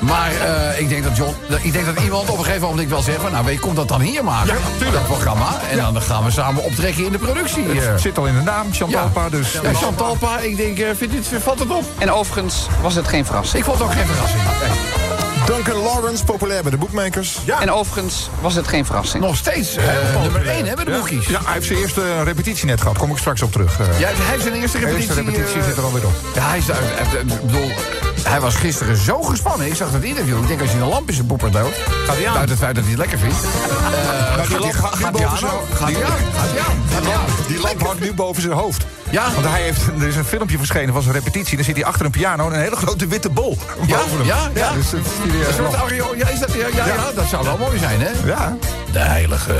Maar 0.00 0.30
eh, 0.32 0.80
ik, 0.80 0.88
denk 0.88 1.04
dat 1.04 1.16
John, 1.16 1.34
ik 1.62 1.72
denk 1.72 1.86
dat 1.86 2.00
iemand 2.04 2.28
op 2.30 2.38
een 2.38 2.44
gegeven 2.44 2.64
ogenblik 2.64 2.88
wel 2.88 3.02
zegt: 3.02 3.20
van, 3.20 3.32
Nou, 3.32 3.44
weet 3.44 3.54
je, 3.54 3.60
komt 3.60 3.76
dat 3.76 3.88
dan 3.88 4.00
hier 4.00 4.24
maken? 4.24 4.54
Dat 4.92 5.04
programma. 5.06 5.60
En 5.70 5.76
dan 5.76 6.02
gaan 6.02 6.24
we 6.24 6.30
samen 6.30 6.62
optrekken 6.62 7.04
in 7.04 7.12
de 7.12 7.18
productie. 7.18 7.64
eh. 7.80 7.96
Zit 7.96 8.18
al 8.18 8.26
in 8.26 8.34
de 8.34 8.42
naam, 8.42 8.72
Chantalpa, 8.72 9.28
dus... 9.28 9.52
Ja, 9.62 9.72
Chantalpa, 9.74 10.38
ik 10.38 10.56
denk, 10.56 10.78
eh, 10.78 10.88
vindt 10.96 11.14
dit, 11.14 11.42
valt 11.42 11.58
het 11.58 11.70
op? 11.70 11.84
En 11.98 12.12
overigens 12.12 12.66
was 12.82 12.94
het 12.94 13.08
geen 13.08 13.24
verrassing. 13.24 13.58
Ik 13.58 13.64
vond 13.64 13.78
het 13.78 13.86
ook 13.88 13.94
geen 13.94 14.06
verrassing. 14.06 14.42
Nee. 14.42 15.03
Duncan 15.46 15.76
Lawrence, 15.76 16.24
populair 16.24 16.62
bij 16.62 16.70
de 16.70 16.76
boekmakers. 16.76 17.38
Ja. 17.44 17.60
En 17.60 17.70
overigens 17.72 18.30
was 18.40 18.54
het 18.54 18.68
geen 18.68 18.84
verrassing. 18.86 19.24
Nog 19.24 19.36
steeds 19.36 19.76
eh, 19.76 19.84
nummer 20.22 20.46
1 20.48 20.66
hè, 20.66 20.74
bij 20.74 20.84
de 20.84 20.90
boekies. 20.90 21.26
Ja, 21.26 21.40
hij 21.44 21.52
heeft 21.52 21.66
zijn 21.66 21.78
eerste 21.78 22.22
repetitie 22.22 22.66
net 22.66 22.80
gehad. 22.80 22.98
Kom 22.98 23.10
ik 23.10 23.16
straks 23.18 23.42
op 23.42 23.52
terug. 23.52 23.80
eh. 23.80 23.86
Ja, 23.98 24.06
hij 24.12 24.14
heeft 24.30 24.42
zijn 24.42 24.54
eerste 24.54 24.78
de 24.78 24.84
repetitie. 24.84 25.08
eerste 25.16 25.30
repetitie 25.30 25.60
eh, 25.60 25.66
zit 25.66 25.76
er 25.76 25.82
alweer 25.84 26.06
op. 26.06 26.12
Ja, 26.34 26.48
hij 26.48 26.58
is 26.58 26.66
daar. 26.66 26.82
eh, 26.82 27.20
Ik 27.20 27.40
bedoel, 27.46 27.70
hij 28.22 28.40
was 28.40 28.54
gisteren 28.54 28.96
zo 28.96 29.22
gespannen. 29.22 29.66
Ik 29.66 29.74
zag 29.74 29.90
dat 29.90 30.02
interview. 30.02 30.38
Ik 30.42 30.46
denk 30.48 30.60
als 30.60 30.70
je 30.72 30.78
een 30.78 30.88
lamp 30.88 31.08
in 31.08 31.14
zijn 31.14 31.26
boeper 31.26 31.50
doet. 31.50 31.74
Gaat 32.06 32.16
hij 32.16 32.26
aan? 32.26 32.32
Buiten 32.34 32.56
het 32.56 32.64
feit 32.64 32.74
dat 32.74 32.84
hij 32.84 32.92
het 32.92 33.00
lekker 33.00 33.18
vindt. 33.18 33.36
eh, 33.36 34.60
die 34.62 34.72
gaat 34.72 35.00
lamp 35.00 35.18
nu 35.18 35.20
boven 35.20 35.38
zijn 35.38 35.50
hoofd. 35.50 35.78
Hij 35.78 36.04
aan? 36.04 36.12
Gaat 36.36 37.02
hij 37.02 37.14
aan? 37.14 37.24
Die 37.48 37.60
lamp 37.60 37.82
hangt 37.82 38.00
nu 38.00 38.12
boven 38.14 38.42
zijn 38.42 38.54
hoofd. 38.54 38.84
Ja. 39.14 39.32
Want 39.32 39.46
hij 39.46 39.62
heeft, 39.62 39.86
er 40.00 40.06
is 40.08 40.16
een 40.16 40.24
filmpje 40.24 40.56
verschenen 40.56 40.92
van 40.92 41.02
zijn 41.02 41.14
repetitie. 41.14 41.56
Dan 41.56 41.64
zit 41.64 41.76
hij 41.76 41.84
achter 41.84 42.04
een 42.04 42.10
piano 42.10 42.46
en 42.46 42.52
een 42.54 42.60
hele 42.60 42.76
grote 42.76 43.06
witte 43.06 43.30
bol 43.30 43.58
Ja, 43.86 43.96
boven 43.96 44.16
hem. 44.18 44.26
ja, 44.26 44.50
ja. 44.54 44.72
dus 44.72 44.90
dat 44.90 45.00
is 45.00 45.30
die, 45.32 45.40
eh, 45.40 45.48
Een 45.48 45.54
soort 45.54 45.74
aureool. 45.74 46.14
Ja, 46.16 46.28
is 46.28 46.38
dat, 46.38 46.52
ja, 46.54 46.66
ja, 46.74 46.86
ja, 46.86 47.12
dat 47.14 47.26
zou 47.28 47.44
wel 47.44 47.56
mooi 47.58 47.78
zijn, 47.78 48.00
hè? 48.00 48.10
ja. 48.24 48.56
De 48.92 48.98
heilige. 48.98 49.54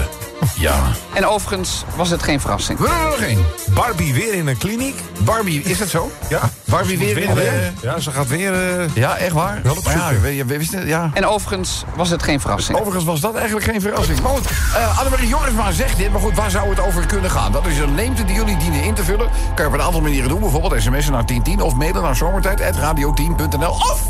Ja. 0.57 0.75
En 1.15 1.27
overigens 1.27 1.85
was 1.97 2.11
het 2.11 2.23
geen 2.23 2.41
verrassing. 2.41 2.79
We 2.79 2.89
hebben 2.89 3.05
er 3.05 3.11
nog 3.11 3.21
één. 3.29 3.45
Barbie 3.75 4.15
weer 4.15 4.35
in 4.35 4.47
een 4.47 4.59
kliniek. 4.59 5.01
Barbie, 5.19 5.63
is 5.63 5.79
dat 5.79 5.89
zo? 5.89 6.11
Ja. 6.29 6.41
Barbie 6.65 6.99
weer 6.99 7.19
in 7.19 7.35
de... 7.35 7.71
Ja, 7.83 7.99
ze 7.99 8.11
gaat 8.11 8.29
weer... 8.29 8.53
eh, 8.81 8.95
Ja, 8.95 9.17
echt 9.17 9.33
waar? 9.33 9.61
Wel 9.63 9.77
op 9.77 9.85
Maar 9.85 9.97
ja, 9.97 10.11
we, 10.21 10.45
we 10.45 10.55
het, 10.55 10.87
ja. 10.87 11.11
En 11.15 11.27
overigens 11.27 11.85
was 11.97 12.11
het 12.11 12.23
geen 12.23 12.41
verrassing. 12.41 12.79
Overigens 12.79 13.05
was 13.05 13.21
dat 13.21 13.35
eigenlijk 13.35 13.67
geen 13.67 13.81
verrassing. 13.81 14.21
Maar 14.21 14.31
goed, 14.33 14.51
uh, 14.77 14.99
Annemarie 14.99 15.29
Jorisma 15.29 15.73
zegt 15.73 15.97
dit, 15.97 16.11
maar 16.13 16.21
goed, 16.21 16.35
waar 16.35 16.51
zou 16.51 16.69
het 16.69 16.81
over 16.81 17.07
kunnen 17.07 17.31
gaan? 17.31 17.53
Dat 17.53 17.67
is 17.67 17.79
een 17.79 17.95
leemte 17.95 18.25
die 18.25 18.35
jullie 18.35 18.57
dienen 18.57 18.83
in 18.83 18.95
te 18.95 19.05
vullen. 19.05 19.29
Kan 19.55 19.65
je 19.65 19.71
op 19.73 19.79
een 19.79 19.85
aantal 19.85 20.01
manieren 20.01 20.29
doen. 20.29 20.41
Bijvoorbeeld 20.41 20.83
sms'en 20.83 21.13
naar 21.13 21.27
1010 21.27 21.61
of 21.63 21.75
mailen 21.75 22.03
naar 22.03 22.17
zomertijd.radio10.nl 22.17 23.71
of 23.71 24.01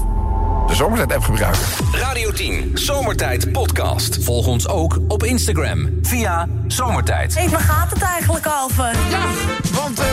de 0.74 0.80
Zomertijd-app 0.80 1.24
gebruiken. 1.24 1.62
Radio 1.92 2.30
10, 2.30 2.70
Zomertijd 2.74 3.52
Podcast. 3.52 4.24
Volg 4.24 4.46
ons 4.46 4.68
ook 4.68 4.98
op 5.08 5.22
Instagram 5.22 5.98
via 6.02 6.48
Zomertijd. 6.66 7.34
Hé, 7.38 7.48
waar 7.48 7.60
gaat 7.60 7.90
het 7.90 8.02
eigenlijk 8.02 8.46
over? 8.64 8.84
Ja, 8.84 9.24
want 9.72 9.98
eh, 9.98 10.06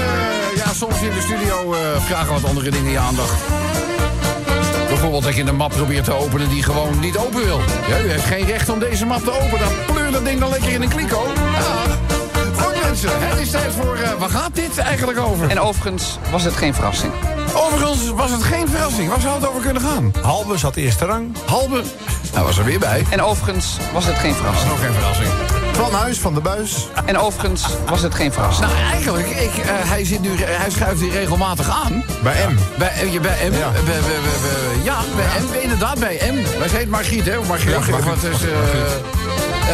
ja, 0.56 0.74
soms 0.74 1.02
in 1.02 1.10
de 1.10 1.22
studio 1.22 1.74
eh, 1.74 1.80
vragen 2.02 2.34
wat 2.34 2.46
andere 2.46 2.70
dingen 2.70 2.92
je 2.92 3.00
aandacht. 3.00 3.44
Bijvoorbeeld 4.88 5.24
dat 5.24 5.36
je 5.36 5.44
een 5.44 5.56
map 5.56 5.72
probeert 5.72 6.06
te 6.06 6.14
openen 6.14 6.50
die 6.50 6.64
gewoon 6.64 7.00
niet 7.00 7.18
open 7.18 7.44
wil. 7.44 7.60
Ja, 7.88 8.00
u 8.00 8.10
heeft 8.10 8.26
geen 8.26 8.46
recht 8.46 8.70
om 8.70 8.80
deze 8.80 9.06
map 9.06 9.24
te 9.24 9.32
openen. 9.32 9.60
Dan 9.60 9.96
pleur 9.96 10.12
dat 10.12 10.26
ding 10.26 10.40
dan 10.40 10.50
lekker 10.50 10.72
in 10.72 10.82
een 10.82 10.90
kliko. 10.90 11.28
Ja. 11.36 12.11
Mensen, 12.92 13.10
het 13.30 13.40
is 13.40 13.50
tijd 13.52 13.74
voor... 13.82 13.96
eh, 13.96 14.10
waar 14.20 14.30
gaat 14.30 14.56
dit 14.56 14.78
eigenlijk 14.78 15.20
over? 15.20 15.50
En 15.50 15.60
overigens 15.60 16.18
was 16.32 16.44
het 16.44 16.56
geen 16.56 16.74
verrassing. 16.74 17.12
Overigens 17.56 18.10
was 18.10 18.32
het 18.32 18.44
geen 18.44 18.68
verrassing. 18.70 19.10
Waar 19.10 19.20
zou 19.20 19.36
het 19.40 19.48
over 19.50 19.62
kunnen 19.62 19.82
gaan? 19.82 20.14
Halbe 20.22 20.58
zat 20.58 20.76
eerste 20.76 21.06
rang. 21.06 21.36
Halbe. 21.46 21.82
Hij 22.34 22.44
was 22.44 22.58
er 22.58 22.64
weer 22.66 22.80
bij. 22.80 23.06
En 23.10 23.22
overigens 23.22 23.78
was 23.94 24.06
het 24.06 24.16
geen 24.18 24.34
verrassing. 24.34 24.70
Nog 24.70 24.80
geen 24.80 24.94
verrassing. 24.94 25.28
Van 25.72 25.94
Huis 25.94 26.20
van 26.20 26.34
de 26.34 26.40
Buis. 26.42 26.88
En 27.06 27.18
overigens 27.18 27.66
was 27.90 28.02
het 28.02 28.16
geen 28.16 28.32
verrassing. 28.34 28.68
Nou, 28.72 28.82
eigenlijk, 28.92 29.28
ik, 29.28 29.58
eh, 29.58 29.70
hij, 29.74 30.06
zit 30.06 30.22
nu, 30.22 30.30
hij 30.44 30.70
schuift 30.70 31.02
hier 31.02 31.12
regelmatig 31.12 31.70
aan. 31.70 32.04
Bij 32.24 32.48
M. 32.50 32.56
Bij, 32.78 32.88
eh, 32.90 33.22
bij 33.22 33.50
M? 33.50 33.54
Ja. 33.54 33.72
Bij, 33.72 33.82
bij, 33.84 33.94
bij, 34.02 34.20
bij- 34.42 34.84
ja, 34.84 34.98
bij 35.16 35.26
M. 35.26 35.62
Inderdaad, 35.62 36.00
bij 36.00 36.20
M. 36.34 36.60
Wij 36.60 36.68
heet 36.72 36.90
Margriet, 36.90 37.26
hè? 37.26 37.38
Of 37.38 37.48
Margriet. 37.48 37.72
Ja, 37.72 37.78
of 37.78 38.04
wat 38.06 38.24
is, 38.24 38.42
eh, 38.44 38.50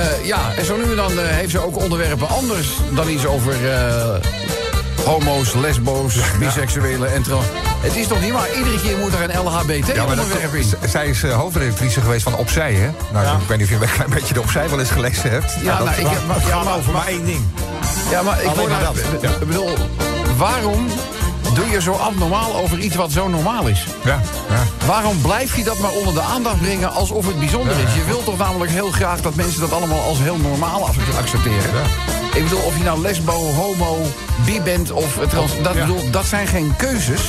eh, 0.02 0.26
ja, 0.26 0.40
en 0.58 0.66
zo 0.66 0.76
nu 0.78 0.84
en 0.84 0.96
dan 0.96 1.12
eh, 1.20 1.26
heeft 1.26 1.52
ze 1.52 1.60
ook 1.66 1.78
onderwerpen 1.78 2.28
anders 2.30 2.68
dan 2.92 3.10
iets 3.10 3.26
over 3.26 3.72
eh, 3.74 4.16
homo's, 5.06 5.54
lesbo's, 5.54 6.16
biseksuelen 6.40 7.14
en 7.14 7.22
tro. 7.24 7.42
Het 7.80 7.96
is 7.96 8.08
toch 8.08 8.22
niet 8.22 8.32
waar? 8.32 8.48
Iedere 8.58 8.82
keer 8.82 8.98
moet 8.98 9.14
er 9.14 9.22
een 9.22 9.30
Ja, 9.32 9.42
maar 9.44 9.66
dat, 9.66 9.76
LHBT-onderwerp 9.76 10.54
in. 10.54 10.66
zij 10.90 11.08
is 11.08 11.24
eh, 11.24 11.32
hoofdredactrice 11.36 12.02
geweest 12.02 12.24
van 12.24 12.36
Opzij, 12.36 12.74
hè? 12.74 12.90
Nou, 13.14 13.42
ik 13.42 13.48
weet 13.48 13.58
niet 13.58 13.68
of 13.68 13.74
je 13.80 13.86
een 13.86 13.92
klein 13.94 14.10
beetje 14.10 14.34
de 14.34 14.40
Opzij 14.42 14.70
wel 14.70 14.80
eens 14.80 14.90
gelezen 14.90 15.30
hebt. 15.32 15.54
Ja, 15.62 15.78
nou, 15.84 15.90
ik, 15.90 16.08
heb- 16.08 16.26
maar, 16.28 16.48
ja, 16.48 16.64
maar, 16.64 16.76
over 16.78 16.94
maar 16.94 17.08
één 17.08 17.26
ding. 17.26 17.42
ja, 18.10 18.22
maar 18.22 18.42
ik 18.42 18.48
hoor 18.48 18.70
maar 18.70 18.82
nou- 18.82 18.96
dat. 19.22 19.32
ik 19.42 19.48
bedoel, 19.48 19.70
waarom 20.38 20.88
doe 21.58 21.70
je 21.70 21.82
zo 21.82 21.92
abnormaal 21.92 22.56
over 22.56 22.80
iets 22.80 22.96
wat 22.96 23.12
zo 23.12 23.28
normaal 23.28 23.68
is? 23.68 23.86
Ja, 24.04 24.22
ja. 24.50 24.64
Waarom 24.86 25.22
blijf 25.22 25.56
je 25.56 25.64
dat 25.64 25.80
maar 25.80 25.92
onder 25.92 26.14
de 26.14 26.22
aandacht 26.22 26.62
brengen 26.62 26.94
alsof 26.94 27.26
het 27.28 27.40
bijzonder 27.40 27.74
is? 27.88 27.94
Je 27.96 28.04
wilt 28.08 28.26
toch 28.26 28.38
namelijk 28.38 28.72
heel 28.72 28.92
graag 28.92 29.22
dat 29.22 29.36
mensen 29.36 29.60
dat 29.60 29.72
allemaal 29.72 30.02
als 30.02 30.18
heel 30.20 30.38
normaal 30.38 30.88
ac- 30.88 31.18
accepteren? 31.20 31.70
Ik 32.34 32.44
bedoel, 32.44 32.62
of 32.62 32.78
je 32.78 32.84
nou 32.84 33.02
lesbo, 33.02 33.34
homo, 33.54 33.98
bi 34.46 34.62
bent 34.62 34.92
of 34.92 35.18
trans... 35.30 35.52
Dat, 35.62 35.74
bedoel, 35.74 36.12
dat 36.12 36.26
zijn 36.26 36.48
geen 36.48 36.74
keuzes. 36.78 37.22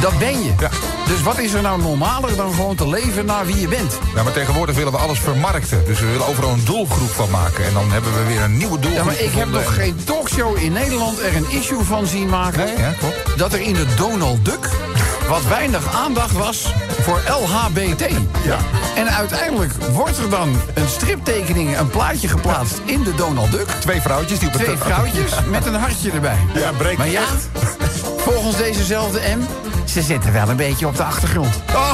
Dat 0.00 0.18
ben 0.18 0.44
je. 0.44 0.52
Ja. 0.58 0.70
Dus 1.06 1.22
wat 1.22 1.38
is 1.38 1.52
er 1.52 1.62
nou 1.62 1.82
normaler 1.82 2.36
dan 2.36 2.54
gewoon 2.54 2.76
te 2.76 2.88
leven 2.88 3.26
naar 3.26 3.46
wie 3.46 3.60
je 3.60 3.68
bent? 3.68 3.98
Ja, 4.14 4.22
maar 4.22 4.32
tegenwoordig 4.32 4.76
willen 4.76 4.92
we 4.92 4.98
alles 4.98 5.18
vermarkten. 5.18 5.84
Dus 5.84 6.00
we 6.00 6.06
willen 6.06 6.26
overal 6.26 6.50
een 6.50 6.64
doelgroep 6.64 7.10
van 7.10 7.30
maken. 7.30 7.64
En 7.64 7.72
dan 7.72 7.90
hebben 7.90 8.12
we 8.14 8.24
weer 8.24 8.42
een 8.42 8.56
nieuwe 8.56 8.78
doelgroep. 8.78 8.92
Ja, 8.92 9.04
maar 9.04 9.20
ik 9.20 9.32
heb 9.32 9.48
nog 9.48 9.74
geen 9.74 10.04
talkshow 10.04 10.56
in 10.58 10.72
Nederland 10.72 11.20
er 11.20 11.36
een 11.36 11.50
issue 11.50 11.82
van 11.82 12.06
zien 12.06 12.28
maken... 12.28 12.64
Nee, 12.64 12.76
ja, 12.76 12.92
klopt. 12.98 13.38
dat 13.38 13.52
er 13.52 13.60
in 13.60 13.74
de 13.74 13.86
Donald 13.96 14.44
Duck 14.44 14.68
wat 15.28 15.46
weinig 15.46 15.94
aandacht 15.94 16.32
was 16.32 16.72
voor 17.00 17.20
LHBT. 17.26 18.04
Ja. 18.44 18.58
En 18.96 19.10
uiteindelijk 19.10 19.72
wordt 19.92 20.18
er 20.18 20.30
dan 20.30 20.60
een 20.74 20.88
striptekening, 20.88 21.78
een 21.78 21.88
plaatje 21.88 22.28
geplaatst 22.28 22.80
in 22.84 23.02
de 23.02 23.14
Donald 23.14 23.50
Duck. 23.50 23.68
Twee 23.68 24.00
vrouwtjes 24.00 24.38
die 24.38 24.48
op 24.48 24.54
het 24.54 24.64
Twee 24.64 24.76
vrouwtjes 24.76 25.32
met 25.50 25.66
een 25.66 25.74
hartje 25.74 26.10
erbij. 26.10 26.38
Ja, 26.54 26.72
breekt 26.72 26.98
Maar 26.98 27.08
ja, 27.08 27.24
volgens 28.16 28.56
dezezelfde 28.56 29.20
M, 29.36 29.40
ze 29.90 30.02
zitten 30.02 30.32
wel 30.32 30.48
een 30.48 30.56
beetje 30.56 30.86
op 30.86 30.96
de 30.96 31.02
achtergrond. 31.02 31.54
Oh. 31.74 31.92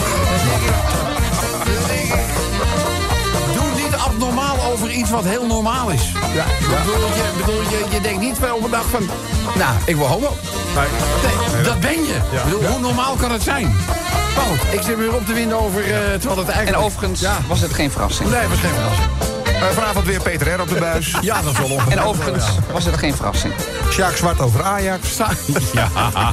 Doe 3.55 3.83
niet 3.85 3.95
abnormaal 4.07 4.57
over 4.73 4.91
iets 4.91 5.11
wat 5.11 5.25
heel 5.25 5.47
normaal 5.47 5.91
is. 5.91 6.13
Ja, 6.35 6.45
Bedoel, 6.61 6.95
je, 6.97 7.31
bedoel, 7.37 7.61
je, 7.61 7.85
je 7.91 8.01
denkt 8.01 8.21
niet 8.21 8.39
wel 8.39 8.57
op 8.57 8.65
een 8.65 8.71
dag 8.71 8.85
van... 8.91 9.09
Nou, 9.55 9.75
ik 9.85 9.97
wil 9.97 10.07
homo. 10.07 10.37
Nee, 10.75 11.63
dat 11.65 11.81
ben 11.81 11.91
je. 12.05 12.19
Bedoel, 12.45 12.65
Hoe 12.65 12.81
normaal 12.81 13.15
kan 13.15 13.31
het 13.33 13.43
zijn? 13.43 13.77
Maar 14.37 14.45
goed, 14.45 14.75
ik 14.75 14.83
zit 14.83 14.97
weer 14.97 15.15
op 15.15 15.27
te 15.27 15.33
winden 15.33 15.61
over... 15.61 15.81
eh, 15.83 15.89
terwijl 15.91 16.39
het 16.39 16.49
eigenlijk... 16.49 16.69
En 16.69 16.85
overigens 16.85 17.23
was 17.49 17.61
het 17.61 17.73
geen 17.75 17.91
verrassing. 17.91 18.31
Nee, 18.31 18.47
was 18.49 18.59
geen 18.59 18.75
verrassing. 18.75 19.26
Eh, 19.61 19.69
vanavond 19.73 20.07
weer 20.07 20.23
Peter 20.23 20.53
R. 20.57 20.61
op 20.61 20.69
de 20.69 20.75
buis. 20.75 21.15
Ja, 21.21 21.43
dat 21.43 21.53
is 21.53 21.59
wel 21.59 21.69
ongeveer. 21.71 21.93
En 21.93 22.05
overigens 22.05 22.45
was 22.73 22.85
het 22.85 22.97
geen 22.97 23.15
verrassing. 23.17 23.53
Sjaak 23.91 24.17
Zwart 24.17 24.41
over 24.41 24.63
Ajax. 24.63 25.17
Ja. 25.73 25.89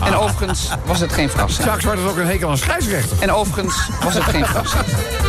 En 0.06 0.16
overigens 0.16 0.70
was 0.86 1.00
het 1.00 1.14
geen 1.14 1.30
verrassing. 1.30 1.64
Jacques 1.64 1.84
Zwart 1.84 2.00
is 2.00 2.06
ook 2.06 2.18
een 2.18 2.28
hekel 2.28 2.50
aan 2.50 2.58
scheidsrechter. 2.58 3.18
En 3.20 3.32
overigens 3.32 3.76
was 4.04 4.14
het 4.14 4.24
geen 4.24 4.46
verrassing. 4.46 4.84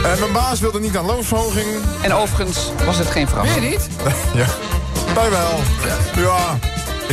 En 0.04 0.18
mijn 0.18 0.32
baas 0.32 0.60
wilde 0.60 0.80
niet 0.80 0.96
aan 0.96 1.04
loonsverhoging. 1.04 1.66
En 2.02 2.14
overigens 2.14 2.58
was 2.84 2.98
het 2.98 3.10
geen 3.10 3.26
Weet 3.26 3.34
je 3.44 3.50
verrassing. 3.50 3.70
niet? 3.70 3.88
Ja. 4.34 4.46
Wij 5.14 5.30
wel. 5.30 5.60
Ja. 6.16 6.58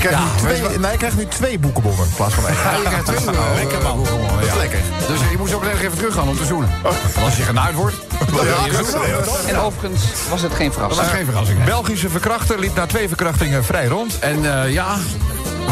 Ik 0.02 0.08
krijg, 0.08 0.20
Ja, 0.22 0.32
nu 0.34 0.40
twee, 0.40 0.62
wat- 0.62 0.78
nee, 0.80 0.92
ik 0.92 0.98
krijg 0.98 1.16
nu 1.18 1.26
twee 1.28 1.60
boekenbonnen 1.60 2.06
in 2.06 2.12
plaats 2.16 2.34
van 2.34 2.48
één. 2.48 2.56
Ja, 2.64 2.72
je 2.72 2.82
krijgt 2.84 3.06
twee. 3.06 3.36
Lekker 3.56 3.82
man. 3.82 4.04
Dat 4.04 4.46
is 4.48 4.56
lekker. 4.58 4.80
Dus 5.08 5.20
je 5.32 5.38
moet 5.38 5.50
zo 5.50 5.60
meteen 5.60 5.74
nog 5.74 5.84
even 5.84 5.98
terug 5.98 6.14
gaan 6.14 6.28
om 6.28 6.38
te 6.38 6.46
zoenen. 6.46 6.70
Want 6.84 6.96
als 7.24 7.38
je 7.38 7.44
genaaid 7.44 7.76
wordt, 7.76 7.96
dan 8.20 8.28
wil 8.30 8.44
je 8.44 8.84
zoenen. 8.92 9.48
En 9.50 9.58
overigens 9.60 10.04
was 10.30 10.42
het 10.42 10.54
geen 10.54 10.66
Dat 10.66 10.74
verrassing. 10.74 11.08
was 11.08 11.16
geen 11.16 11.26
verrassing. 11.26 11.60
hè? 11.60 11.66
Belgische 11.66 12.10
verkrachter 12.10 12.60
liep 12.60 12.76
na 12.76 12.86
twee 12.86 13.08
verkrachtingen 13.08 13.64
vrij 13.66 13.86
rond. 13.88 14.20
En 14.20 14.64
eh, 14.64 14.72
ja, 14.74 14.96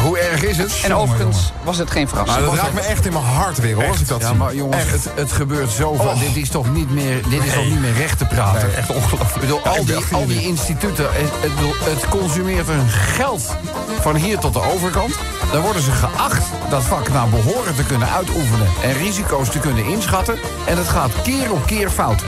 hoe 0.01 0.19
erg 0.19 0.43
is 0.43 0.57
het? 0.57 0.79
En 0.83 0.95
overigens 0.95 1.51
was 1.63 1.77
het 1.77 1.91
geen 1.91 2.03
Maar 2.03 2.15
verrassing. 2.15 2.45
dat 2.45 2.55
raakt 2.55 2.73
me 2.73 2.79
echt 2.81 3.05
in 3.05 3.13
mijn 3.13 3.25
hart 3.25 3.57
weer, 3.57 3.75
hoor, 3.75 3.87
als 3.87 3.99
ik 3.99 4.07
dat 4.07 4.21
Ja, 4.21 4.33
maar 4.33 4.55
jongens, 4.55 4.77
Echt. 4.77 4.91
het, 4.91 5.09
het 5.15 5.31
gebeurt 5.31 5.71
zo 5.71 5.93
van. 5.93 6.19
Dit 6.19 6.35
is 6.35 6.49
toch 6.49 6.73
niet 6.73 6.91
meer, 6.91 7.29
dit 7.29 7.43
is 7.43 7.53
toch 7.53 7.65
niet 7.65 7.79
meer 7.79 7.93
recht 7.93 8.17
te 8.17 8.25
praten? 8.25 8.67
Nee, 8.67 8.75
echt 8.75 8.89
ongelooflijk. 8.89 9.35
Ik 9.35 9.41
bedoel, 9.41 9.65
al 9.65 9.85
die, 9.85 10.03
al 10.11 10.25
die 10.25 10.41
instituten, 10.41 11.05
het, 11.11 11.51
het 11.83 12.09
consumeert 12.09 12.67
hun 12.67 12.89
geld 12.89 13.55
van 13.99 14.15
hier 14.15 14.39
tot 14.39 14.53
de 14.53 14.61
overkant. 14.61 15.13
Dan 15.51 15.61
worden 15.61 15.81
ze 15.81 15.91
geacht 15.91 16.43
dat 16.69 16.83
vak 16.83 17.09
naar 17.09 17.29
behoren 17.29 17.75
te 17.75 17.83
kunnen 17.83 18.09
uitoefenen... 18.09 18.67
en 18.83 18.93
risico's 18.93 19.49
te 19.49 19.59
kunnen 19.59 19.85
inschatten. 19.85 20.35
En 20.65 20.77
het 20.77 20.87
gaat 20.87 21.11
keer 21.23 21.51
op 21.51 21.65
keer 21.65 21.89
fout. 21.89 22.23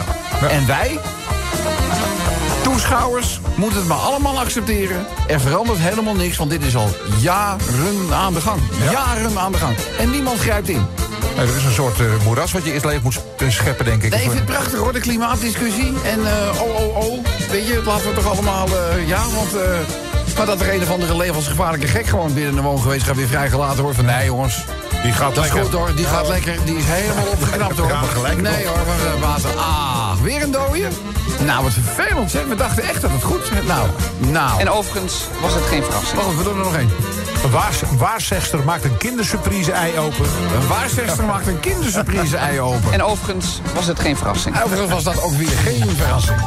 En 0.49 0.67
wij, 0.67 0.99
toeschouwers, 2.61 3.39
moeten 3.61 3.79
het 3.79 3.87
maar 3.87 3.97
allemaal 3.97 4.39
accepteren. 4.39 5.05
Er 5.27 5.39
verandert 5.39 5.79
helemaal 5.79 6.15
niks, 6.15 6.37
want 6.37 6.49
dit 6.49 6.63
is 6.65 6.75
al 6.75 6.89
jaren 7.19 8.13
aan 8.13 8.33
de 8.33 8.41
gang. 8.41 8.61
Jaren 8.91 9.37
aan 9.39 9.51
de 9.51 9.57
gang. 9.57 9.75
En 9.99 10.09
niemand 10.11 10.39
grijpt 10.39 10.69
in. 10.69 10.85
Nee, 11.37 11.47
er 11.47 11.55
is 11.55 11.63
een 11.63 11.71
soort 11.71 11.99
eh, 11.99 12.05
moeras 12.25 12.51
wat 12.51 12.65
je 12.65 12.73
eerst 12.73 12.85
leeg 12.85 13.01
moet 13.01 13.13
sp- 13.13 13.43
scheppen, 13.47 13.85
denk 13.85 14.03
ik. 14.03 14.09
Nee, 14.11 14.23
ik 14.23 14.29
vind 14.31 14.41
eh, 14.41 14.47
het 14.47 14.55
prachtig 14.57 14.79
hoor, 14.79 14.93
de 14.93 14.99
klimaatdiscussie. 14.99 15.93
En 16.05 16.19
eh, 16.27 16.61
oh, 16.61 16.75
oh, 16.79 16.97
oh. 16.97 17.25
Weet 17.51 17.67
je, 17.67 17.81
laten 17.85 18.07
we 18.07 18.13
toch 18.15 18.31
allemaal... 18.31 18.67
eh, 18.67 19.07
ja, 19.07 19.21
want... 19.35 19.55
eh, 19.55 19.61
maar 20.37 20.45
dat 20.45 20.61
er 20.61 20.73
een 20.73 20.81
of 20.81 20.91
andere 20.91 21.17
levensgevaarlijke 21.17 21.87
gek 21.87 22.05
gewoon 22.07 22.33
binnen 22.33 22.55
de 22.55 22.61
woongemeenschap 22.61 23.15
weer 23.15 23.27
vrijgelaten 23.27 23.81
wordt. 23.81 23.95
Van 23.97 24.05
nee 24.05 24.25
jongens, 24.25 24.63
Die 25.03 25.11
gaat 25.11 25.35
dat 25.35 25.45
is 25.45 25.51
lekker. 25.51 25.69
goed 25.71 25.79
hoor, 25.79 25.95
die 25.95 26.05
gaat 26.05 26.27
lekker. 26.27 26.55
Die 26.65 26.77
is 26.77 26.83
helemaal 26.87 27.25
opgeknapt 27.25 27.77
hoor. 27.79 27.87
Ja, 27.89 28.01
nee 28.35 28.65
hoor, 28.67 28.75
eh, 28.77 29.21
water. 29.21 29.49
Ah, 29.57 30.11
weer 30.21 30.41
een 30.41 30.51
dooie? 30.51 30.87
Nou, 31.45 31.63
wat 31.63 31.73
vervelend 31.73 32.31
zeg. 32.31 32.45
We 32.45 32.55
dachten 32.55 32.83
echt 32.83 33.01
dat 33.01 33.11
het 33.11 33.23
goed 33.23 33.49
was. 33.49 33.63
Nou, 33.63 33.87
nou. 34.17 34.59
En 34.59 34.69
overigens 34.69 35.27
was 35.41 35.53
het 35.53 35.63
geen 35.63 35.83
verrassing. 35.83 36.21
Wacht, 36.21 36.37
we 36.37 36.43
doen 36.43 36.57
er 36.57 36.63
nog 36.63 36.75
één. 36.75 36.89
Een 37.43 37.51
waars- 37.51 37.81
waarzegster 37.97 38.63
maakt 38.63 38.83
een 38.83 38.97
kindersurprise 38.97 39.71
ei 39.71 39.97
open. 39.99 40.25
Een 40.55 40.67
waarzegster 40.67 41.23
maakt 41.25 41.47
een 41.47 41.59
kindersurprise 41.59 42.37
ei 42.37 42.59
open. 42.59 42.93
En 42.93 43.03
overigens 43.03 43.61
was 43.75 43.85
het 43.85 43.99
geen 43.99 44.17
verrassing. 44.17 44.61
Overigens 44.63 44.91
was 44.91 45.03
dat 45.03 45.23
ook 45.23 45.31
weer 45.33 45.47
geen 45.49 45.89
verrassing. 45.95 46.39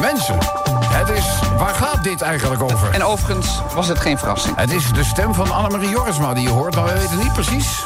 Mensen, 0.00 0.38
het 0.84 1.08
is... 1.08 1.24
Waar 1.58 1.74
gaat 1.74 2.04
dit 2.04 2.22
eigenlijk 2.22 2.62
over? 2.62 2.90
En 2.90 3.04
overigens 3.04 3.60
was 3.74 3.88
het 3.88 3.98
geen 3.98 4.18
verrassing. 4.18 4.56
Het 4.56 4.72
is 4.72 4.92
de 4.92 5.04
stem 5.04 5.34
van 5.34 5.50
Annemarie 5.50 5.88
Jorisma 5.90 6.34
die 6.34 6.42
je 6.42 6.48
hoort, 6.48 6.74
maar 6.74 6.84
we 6.84 6.92
weten 6.92 7.18
niet 7.18 7.32
precies 7.32 7.84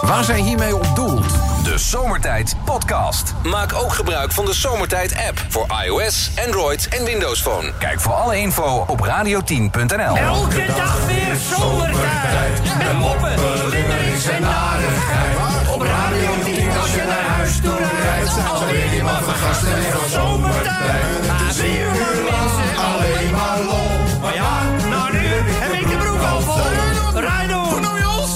waar 0.00 0.24
zij 0.24 0.40
hiermee 0.40 0.76
op 0.76 0.86
doelt. 0.94 1.26
De 1.74 1.80
Zomertijd 1.80 2.56
Podcast. 2.64 3.34
Maak 3.42 3.72
ook 3.72 3.92
gebruik 3.92 4.32
van 4.32 4.44
de 4.44 4.54
Zomertijd 4.54 5.14
app 5.28 5.44
voor 5.48 5.66
iOS, 5.84 6.30
Android 6.44 6.88
en 6.88 7.04
Windows 7.04 7.42
Phone. 7.42 7.72
Kijk 7.78 8.00
voor 8.00 8.12
alle 8.12 8.38
info 8.38 8.84
op 8.86 9.06
radio10.nl. 9.06 10.16
Elke 10.16 10.66
dag 10.66 11.06
weer 11.06 11.36
zomertijd. 11.56 12.60
Met 12.78 12.92
moppen, 12.98 13.34
limmerings 13.68 14.26
en 14.28 14.42
narigheid. 14.42 15.36
Op 15.74 15.82
Radio 15.82 16.30
10 16.44 16.70
als 16.80 16.94
je 16.94 17.02
naar 17.06 17.36
huis 17.36 17.60
toe 17.60 17.78
rijdt. 18.02 18.30
Alweer 18.52 18.90
die 18.90 19.02
man 19.02 19.22
van 19.22 19.34
gasten 19.34 19.74
weer 19.74 19.92
van 19.92 20.08
zomertijd. 20.08 21.04
Zie 21.50 21.72
je 21.72 21.86
maar 21.98 22.40
mensen, 22.40 22.84
alleen 22.84 23.30
maar 23.30 23.58
lol. 23.60 24.20
Maar 24.20 24.34
ja, 24.34 24.62
nou 24.88 25.12
nu 25.12 25.26
heb 25.58 25.72
ik 25.72 25.88
de 25.88 25.96
broek 25.96 26.22
al 26.22 26.40
vol. 26.40 27.20
Rijdo, 27.20 27.80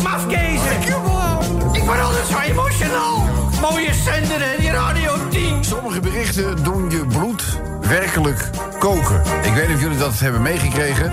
mafkezen. 0.03 0.83
Ik 1.73 1.85
word 1.85 2.01
altijd 2.01 2.27
zo 2.27 2.39
emotional. 2.39 3.28
Mooie 3.61 3.95
zender 3.95 4.41
hè, 4.41 4.57
die 4.59 4.71
Radio 4.71 5.13
10. 5.31 5.65
Sommige 5.65 6.01
berichten 6.01 6.63
doen 6.65 6.91
je 6.91 7.07
bloed 7.07 7.43
werkelijk 7.81 8.51
koken. 8.79 9.23
Ik 9.43 9.53
weet 9.53 9.67
niet 9.69 9.77
of 9.77 9.83
jullie 9.83 9.99
dat 9.99 10.19
hebben 10.19 10.43
meegekregen. 10.43 11.13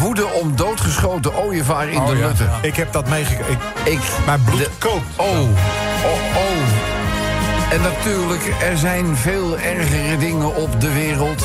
Woede 0.00 0.26
om 0.26 0.56
doodgeschoten 0.56 1.36
ooievaar 1.36 1.88
in 1.88 2.04
de 2.04 2.14
Lutte. 2.14 2.44
Ik 2.62 2.76
heb 2.76 2.92
dat 2.92 3.08
meegekregen. 3.08 3.52
Ik- 3.84 3.92
Ik, 3.92 4.00
Mijn 4.26 4.42
bloed 4.44 4.58
de- 4.58 4.70
kookt. 4.78 5.04
Oh, 5.16 5.26
oh, 5.28 6.36
oh. 6.36 6.92
En 7.72 7.80
natuurlijk, 7.80 8.42
er 8.70 8.78
zijn 8.78 9.16
veel 9.16 9.58
ergere 9.58 10.16
dingen 10.18 10.54
op 10.56 10.80
de 10.80 10.92
wereld. 10.92 11.44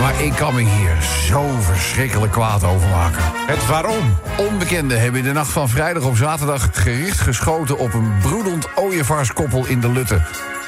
Maar 0.00 0.22
ik 0.22 0.32
kan 0.32 0.54
me 0.54 0.60
hier 0.60 1.02
zo 1.26 1.44
verschrikkelijk 1.60 2.32
kwaad 2.32 2.64
over 2.64 2.88
maken. 2.88 3.22
Het 3.46 3.66
waarom? 3.66 4.16
Onbekenden 4.36 5.00
hebben 5.00 5.20
in 5.20 5.26
de 5.26 5.32
nacht 5.32 5.50
van 5.50 5.68
vrijdag 5.68 6.02
op 6.02 6.16
zaterdag 6.16 6.68
gericht 6.72 7.20
geschoten 7.20 7.78
op 7.78 7.94
een 7.94 8.12
broedend 8.22 8.66
ooievaarskoppel 8.74 9.66
in 9.66 9.80
de 9.80 9.92
Lutte. 9.92 10.20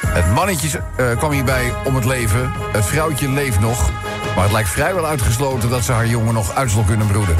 Het 0.07 0.35
mannetje 0.35 0.81
eh, 0.97 1.17
kwam 1.17 1.31
hierbij 1.31 1.73
om 1.85 1.95
het 1.95 2.05
leven. 2.05 2.53
Het 2.73 2.85
vrouwtje 2.85 3.29
leeft 3.29 3.61
nog. 3.61 3.91
Maar 4.35 4.45
het 4.45 4.53
lijkt 4.53 4.69
vrijwel 4.69 5.07
uitgesloten 5.07 5.71
dat 5.71 5.85
ze 5.85 5.93
haar 5.93 6.07
jongen 6.07 6.35
nog 6.35 6.55
uit 6.55 6.71
zal 6.71 6.83
kunnen 6.83 7.07
broeden. 7.07 7.37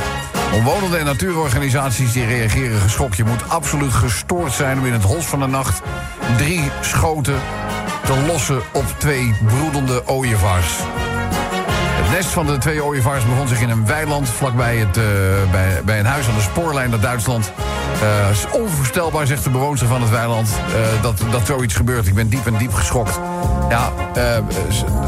Omwonenden 0.55 0.99
en 0.99 1.05
natuurorganisaties 1.05 2.13
die 2.13 2.27
reageren 2.27 2.81
geschokt. 2.81 3.17
Je 3.17 3.25
moet 3.25 3.49
absoluut 3.49 3.93
gestoord 3.93 4.53
zijn 4.53 4.79
om 4.79 4.87
in 4.87 4.93
het 4.93 5.03
hols 5.03 5.27
van 5.27 5.41
de 5.41 5.47
nacht 5.47 5.83
drie 6.37 6.71
schoten 6.81 7.41
te 8.05 8.25
lossen 8.27 8.61
op 8.73 8.85
twee 8.99 9.35
broedende 9.47 10.07
ooievaars. 10.07 10.79
Het 12.11 12.19
nest 12.19 12.33
van 12.33 12.47
de 12.47 12.59
twee 12.59 12.85
ooievaars 12.85 13.25
begon 13.25 13.49
zich 13.49 13.61
in 13.61 13.71
een 13.71 13.87
weiland... 13.87 14.29
vlakbij 14.29 14.77
het, 14.77 14.97
eh, 14.97 15.05
bij, 15.51 15.81
bij 15.85 15.99
een 15.99 16.07
huis 16.07 16.29
aan 16.29 16.35
de 16.35 16.41
spoorlijn 16.41 16.91
naar 16.91 17.01
Duitsland. 17.01 17.53
Eh, 18.03 18.31
is 18.31 18.47
onvoorstelbaar, 18.53 19.27
zegt 19.27 19.45
de 19.45 19.51
bewoonster 19.51 19.89
van 19.89 20.01
het 20.01 20.11
weiland... 20.11 20.49
eh, 20.49 21.03
dat, 21.03 21.23
dat 21.31 21.47
zoiets 21.47 21.75
gebeurt. 21.75 22.07
Ik 22.07 22.15
ben 22.15 22.29
diep 22.29 22.47
en 22.47 22.57
diep 22.57 22.75
geschokt. 22.75 23.21
Ja, 23.69 23.93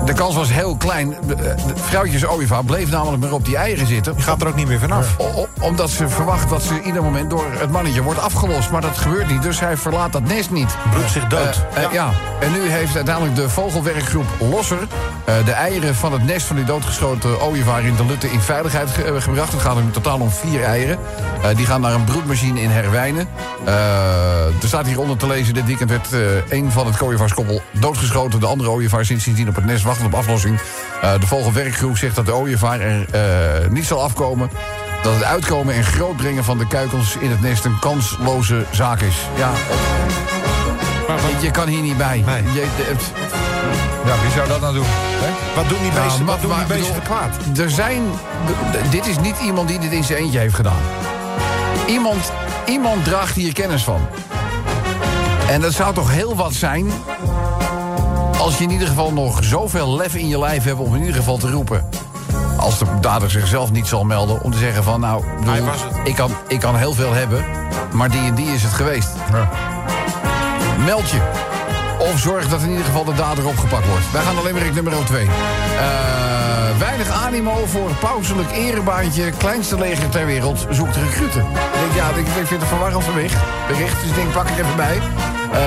de 0.04 0.12
kans 0.14 0.34
was 0.34 0.52
heel 0.52 0.76
klein. 0.76 1.16
Vrouwtjes 1.74 2.26
ooievaar 2.26 2.64
bleef 2.64 2.90
namelijk 2.90 3.22
maar 3.22 3.32
op 3.32 3.44
die 3.44 3.56
eieren 3.56 3.86
zitten... 3.86 4.14
Je 4.16 4.22
gaat 4.22 4.40
er 4.40 4.48
ook 4.48 4.56
niet 4.56 4.68
meer 4.68 4.78
vanaf. 4.78 5.14
O- 5.18 5.48
omdat 5.60 5.90
ze 5.90 6.08
verwacht 6.08 6.48
dat 6.48 6.62
ze 6.62 6.82
ieder 6.82 7.02
moment 7.02 7.30
door 7.30 7.46
het 7.58 7.70
mannetje 7.70 8.02
wordt 8.02 8.20
afgelost. 8.20 8.70
Maar 8.70 8.80
dat 8.80 8.98
gebeurt 8.98 9.30
niet, 9.30 9.42
dus 9.42 9.60
hij 9.60 9.76
verlaat 9.76 10.12
dat 10.12 10.22
nest 10.22 10.50
niet. 10.50 10.76
Bloedt 10.90 11.10
zich 11.10 11.26
dood. 11.26 11.64
Eh, 11.74 11.92
ja. 11.92 12.10
en 12.40 12.52
nu 12.52 12.68
heeft 12.68 12.96
uiteindelijk 12.96 13.36
de 13.36 13.48
vogelwerkgroep 13.48 14.26
Losser 14.38 14.86
Eh, 15.24 15.34
de 15.44 15.52
eieren 15.52 15.94
van 15.94 16.12
het 16.12 16.24
nest 16.24 16.46
van 16.46 16.56
die 16.56 16.64
doodgeschoten 16.64 17.40
ooievaar 17.42 17.84
in 17.84 17.96
de 17.96 18.04
Lutte 18.06 18.30
in 18.30 18.40
veiligheid 18.40 18.90
ge- 18.90 19.02
eh, 19.04 19.20
gebracht. 19.22 19.52
Het 19.52 19.60
gaat 19.60 19.76
in 19.76 19.90
totaal 19.90 20.18
om 20.20 20.30
vier 20.30 20.62
eieren. 20.64 20.98
Eh, 21.42 21.56
die 21.56 21.66
gaan 21.66 21.80
naar 21.80 21.92
een 21.94 22.04
broedmachine 22.04 22.60
in 22.60 22.70
Herwijnen. 22.70 23.28
Er 24.62 24.68
staat 24.68 24.86
hieronder 24.86 25.16
te 25.16 25.26
lezen, 25.26 25.54
dit 25.54 25.64
weekend 25.66 25.90
werd 25.90 26.08
een 26.48 26.70
van 26.72 26.86
het 26.86 27.02
ooievaarskoppel 27.02 27.62
doodgeschoten. 27.72 28.40
De 28.40 28.46
andere 28.46 28.70
ooievaar 28.70 29.04
zit 29.04 29.20
sindsdien 29.22 29.48
op 29.48 29.54
het 29.54 29.64
nest 29.64 29.84
wachtend 29.84 30.06
op 30.06 30.14
aflossing. 30.14 30.58
De 31.20 31.26
vogelwerkgroep 31.26 31.96
zegt 31.96 32.16
dat 32.16 32.26
de 32.26 32.34
ooievaar 32.34 32.80
er 32.80 33.06
niet 33.70 33.84
zal 33.86 34.02
afkomen. 34.02 34.50
Dat 35.02 35.14
het 35.14 35.24
uitkomen 35.24 35.74
en 35.74 35.84
grootbrengen 35.84 36.44
van 36.44 36.58
de 36.58 36.66
kuikens 36.66 37.16
in 37.20 37.30
het 37.30 37.40
nest 37.40 37.64
een 37.64 37.78
kansloze 37.78 38.64
zaak 38.70 39.00
is. 39.00 39.16
Ja, 39.36 39.50
je, 41.08 41.44
je 41.46 41.50
kan 41.50 41.68
hier 41.68 41.82
niet 41.82 41.96
bij. 41.96 42.22
Nee. 42.26 42.42
Je, 42.42 42.66
de- 42.76 42.84
het- 42.92 43.12
Ja, 44.06 44.20
wie 44.22 44.30
zou 44.30 44.48
dat 44.48 44.60
nou 44.60 44.74
doen? 44.74 44.84
Hè? 44.86 45.54
Wat 45.54 45.68
doen 45.68 45.78
die 45.82 45.90
beesten, 45.90 46.24
wat 46.24 46.40
doen 46.40 46.50
die 46.56 46.66
beesten 46.66 46.94
bedoel, 46.94 47.16
kwaad? 47.16 47.58
Er 47.58 47.70
zijn... 47.70 48.02
Dit 48.90 49.06
is 49.06 49.18
niet 49.18 49.38
iemand 49.44 49.68
die 49.68 49.78
dit 49.78 49.92
in 49.92 50.04
zijn 50.04 50.18
eentje 50.18 50.38
heeft 50.38 50.54
gedaan. 50.54 50.80
Iemand, 51.86 52.32
iemand 52.66 53.04
draagt 53.04 53.34
hier 53.34 53.52
kennis 53.52 53.84
van. 53.84 54.00
En 55.48 55.60
dat 55.60 55.72
zou 55.72 55.94
toch 55.94 56.10
heel 56.10 56.36
wat 56.36 56.52
zijn... 56.52 56.92
als 58.38 58.58
je 58.58 58.64
in 58.64 58.70
ieder 58.70 58.88
geval 58.88 59.12
nog 59.12 59.44
zoveel 59.44 59.96
lef 59.96 60.14
in 60.14 60.28
je 60.28 60.38
lijf 60.38 60.64
hebt... 60.64 60.78
om 60.78 60.94
in 60.94 61.00
ieder 61.00 61.16
geval 61.16 61.36
te 61.36 61.50
roepen... 61.50 61.88
als 62.56 62.78
de 62.78 62.86
dader 63.00 63.30
zichzelf 63.30 63.70
niet 63.70 63.86
zal 63.86 64.04
melden... 64.04 64.42
om 64.42 64.52
te 64.52 64.58
zeggen 64.58 64.84
van, 64.84 65.00
nou, 65.00 65.24
bedoel, 65.38 65.68
ik, 66.04 66.14
kan, 66.14 66.30
ik 66.48 66.60
kan 66.60 66.76
heel 66.76 66.92
veel 66.92 67.12
hebben... 67.12 67.44
maar 67.92 68.10
die 68.10 68.20
en 68.20 68.34
die 68.34 68.52
is 68.52 68.62
het 68.62 68.72
geweest. 68.72 69.10
Meld 70.84 71.10
je. 71.10 71.50
Of 72.02 72.18
zorg 72.18 72.48
dat 72.48 72.62
in 72.62 72.70
ieder 72.70 72.84
geval 72.84 73.04
de 73.04 73.14
dader 73.14 73.46
opgepakt 73.46 73.86
wordt. 73.86 74.12
Wij 74.12 74.22
gaan 74.22 74.34
naar 74.34 74.44
Limerick 74.44 74.74
nummer 74.74 75.04
2. 75.04 75.26
weinig 76.78 77.08
animo 77.24 77.66
voor 77.66 77.88
het 77.88 77.98
pauselijk 77.98 78.52
erebaantje. 78.52 79.30
Kleinste 79.30 79.78
leger 79.78 80.08
ter 80.08 80.26
wereld 80.26 80.66
zoekt 80.70 80.96
recruten. 80.96 81.40
Ik 81.40 81.80
denk, 81.80 81.94
ja, 81.94 82.08
ik, 82.08 82.26
vind 82.26 82.48
het 82.48 82.60
een 82.60 82.66
verwarrend 82.66 83.06
bericht 83.14 83.36
dus 83.68 83.78
ik 83.78 84.14
denk, 84.14 84.32
pak 84.32 84.48
ik 84.48 84.58
even 84.58 84.76
bij. 84.76 85.00
Eh, 85.52 85.58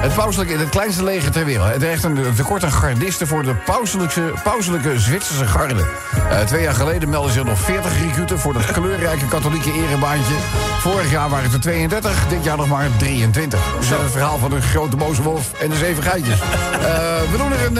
het 0.00 0.14
pauselijke, 0.14 0.56
het 0.56 0.68
kleinste 0.68 1.04
leger 1.04 1.30
ter 1.30 1.44
wereld. 1.44 1.72
Het 1.72 1.82
heeft 1.82 2.04
een 2.04 2.18
tekort 2.36 2.64
aan 2.64 2.72
gardisten 2.72 3.26
voor 3.26 3.42
de 3.42 3.54
pauselijke, 3.54 4.32
pauselijke 4.42 4.98
Zwitserse 4.98 5.46
garde. 5.46 5.84
Eh, 6.30 6.38
twee 6.40 6.62
jaar 6.62 6.74
geleden 6.74 7.08
melden 7.08 7.32
zich 7.32 7.44
nog 7.44 7.58
40 7.58 7.92
recruten 8.00 8.38
voor 8.38 8.52
dat 8.52 8.64
kleurrijke 8.72 9.26
katholieke 9.28 9.72
erebaantje. 9.72 10.34
Vorig 10.78 11.10
jaar 11.10 11.28
waren 11.28 11.44
het 11.44 11.54
er 11.54 11.60
32, 11.60 12.26
dit 12.28 12.44
jaar 12.44 12.56
nog 12.56 12.68
maar 12.68 12.88
23. 12.96 13.60
Dus 13.78 13.88
dat 13.88 13.98
is 13.98 14.04
het 14.04 14.12
verhaal 14.12 14.38
van 14.38 14.52
een 14.52 14.62
grote 14.62 14.96
boze 14.96 15.22
wolf 15.22 15.52
en 15.60 15.70
de 15.70 15.76
zeven 15.76 16.02
geitjes. 16.02 16.38
Eh, 16.40 16.46
we 17.30 17.36
doen 17.36 17.52
er 17.52 17.64
een, 17.66 17.74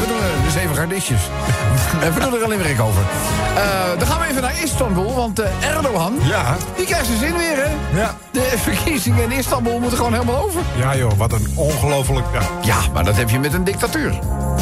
we 0.00 0.04
doen 0.08 0.16
er 0.16 0.44
de 0.44 0.50
zeven 0.50 0.76
gardistjes. 0.76 1.20
We 2.14 2.20
doen 2.20 2.34
er 2.34 2.42
een 2.42 2.48
limerick 2.48 2.80
over. 2.80 3.02
Eh, 3.56 3.98
dan 3.98 4.06
gaan 4.08 4.20
we 4.20 4.26
even 4.26 4.42
naar 4.42 4.62
Istanbul, 4.62 5.14
want 5.14 5.42
Erdogan, 5.60 6.14
Ja. 6.22 6.56
die 6.76 6.86
krijgt 6.86 7.06
zijn 7.06 7.18
zin 7.18 7.36
weer, 7.36 7.56
hè? 7.56 7.98
Ja. 8.00 8.14
De 8.30 8.52
verkiezingen 8.56 9.22
in 9.22 9.32
Istanbul 9.32 9.78
moeten 9.78 9.96
gewoon 9.98 10.12
helemaal 10.12 10.42
over. 10.44 10.59
Ja 10.76 10.96
joh, 10.96 11.10
wat 11.16 11.32
een 11.32 11.52
ongelooflijk... 11.54 12.26
Ja. 12.32 12.40
Ja, 12.62 12.76
maar 12.94 13.04
dat 13.04 13.16
heb 13.16 13.30
je 13.30 13.38
met 13.38 13.52
een 13.54 13.64
dictatuur. 13.64 14.12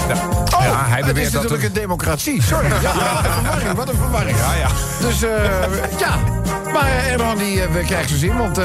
Ja. 0.09 0.15
Oh, 0.57 0.63
ja, 0.65 0.85
hij 0.87 0.97
het 0.97 1.07
beweert 1.07 1.27
is 1.27 1.33
dat 1.33 1.43
natuurlijk 1.43 1.63
het- 1.69 1.77
een 1.77 1.81
democratie. 1.83 2.43
Sorry. 2.43 2.69
Ja, 2.83 2.93
wat 2.95 3.25
een 3.25 3.33
verwarring. 3.33 3.73
Wat 3.77 3.89
een 3.89 3.97
verwarring. 3.97 4.37
Ja, 4.39 4.55
ja. 4.55 4.69
Dus 5.01 5.23
eh, 5.23 5.31
ja. 5.99 6.15
Maar 6.73 6.87
eh, 6.87 7.13
Erdogan 7.13 7.37
die, 7.39 7.63
eh, 7.63 7.87
krijgt 7.87 8.09
zijn 8.09 8.21
zin, 8.21 8.37
want 8.37 8.59
eh, 8.59 8.65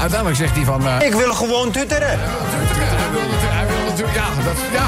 uiteindelijk 0.00 0.36
zegt 0.36 0.54
hij 0.56 0.64
van... 0.64 0.86
eh, 0.88 1.06
Ik 1.06 1.14
wil 1.14 1.32
gewoon 1.34 1.70
tutteren. 1.70 2.08
hij 2.08 2.18
wil 3.12 3.20
natuurlijk, 3.28 3.52
hij 3.52 3.66
wil 3.66 3.84
natuurlijk, 3.90 4.14
ja, 4.14 4.24
dat, 4.44 4.58
ja. 4.72 4.86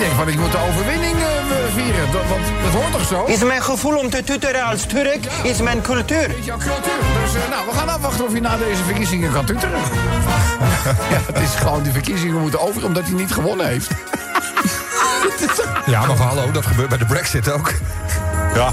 Die 0.00 0.08
denkt 0.08 0.24
van, 0.24 0.32
ik 0.32 0.40
moet 0.40 0.52
de 0.52 0.58
overwinning 0.68 1.16
eh, 1.16 1.74
vieren. 1.74 2.12
Dat, 2.12 2.22
want 2.28 2.42
dat 2.62 2.82
hoort 2.82 2.92
toch 2.92 3.06
zo? 3.06 3.24
Is 3.24 3.42
mijn 3.42 3.62
gevoel 3.62 3.98
om 3.98 4.10
te 4.10 4.24
tutteren 4.24 4.64
als 4.64 4.82
Turk, 4.86 5.26
is 5.42 5.60
mijn 5.60 5.80
cultuur. 5.80 6.38
is 6.38 6.44
jouw 6.44 6.58
cultuur. 6.58 7.00
Dus 7.22 7.34
eh, 7.34 7.50
nou, 7.50 7.66
we 7.66 7.76
gaan 7.76 7.88
afwachten 7.88 8.24
of 8.24 8.30
hij 8.30 8.40
na 8.40 8.56
deze 8.56 8.84
verkiezingen 8.84 9.32
kan 9.32 9.44
tuteren. 9.44 9.78
ja, 11.12 11.20
het 11.26 11.38
is 11.38 11.54
gewoon, 11.54 11.82
die 11.82 11.92
verkiezingen 11.92 12.40
moeten 12.40 12.60
over 12.60 12.84
omdat 12.84 13.02
hij 13.02 13.12
niet 13.12 13.32
gewonnen 13.32 13.66
heeft. 13.66 13.90
Ja, 15.86 16.06
maar 16.06 16.16
hallo, 16.16 16.50
dat 16.50 16.66
gebeurt 16.66 16.88
bij 16.88 16.98
de 16.98 17.06
Brexit 17.06 17.52
ook. 17.52 17.72
Ja. 18.54 18.72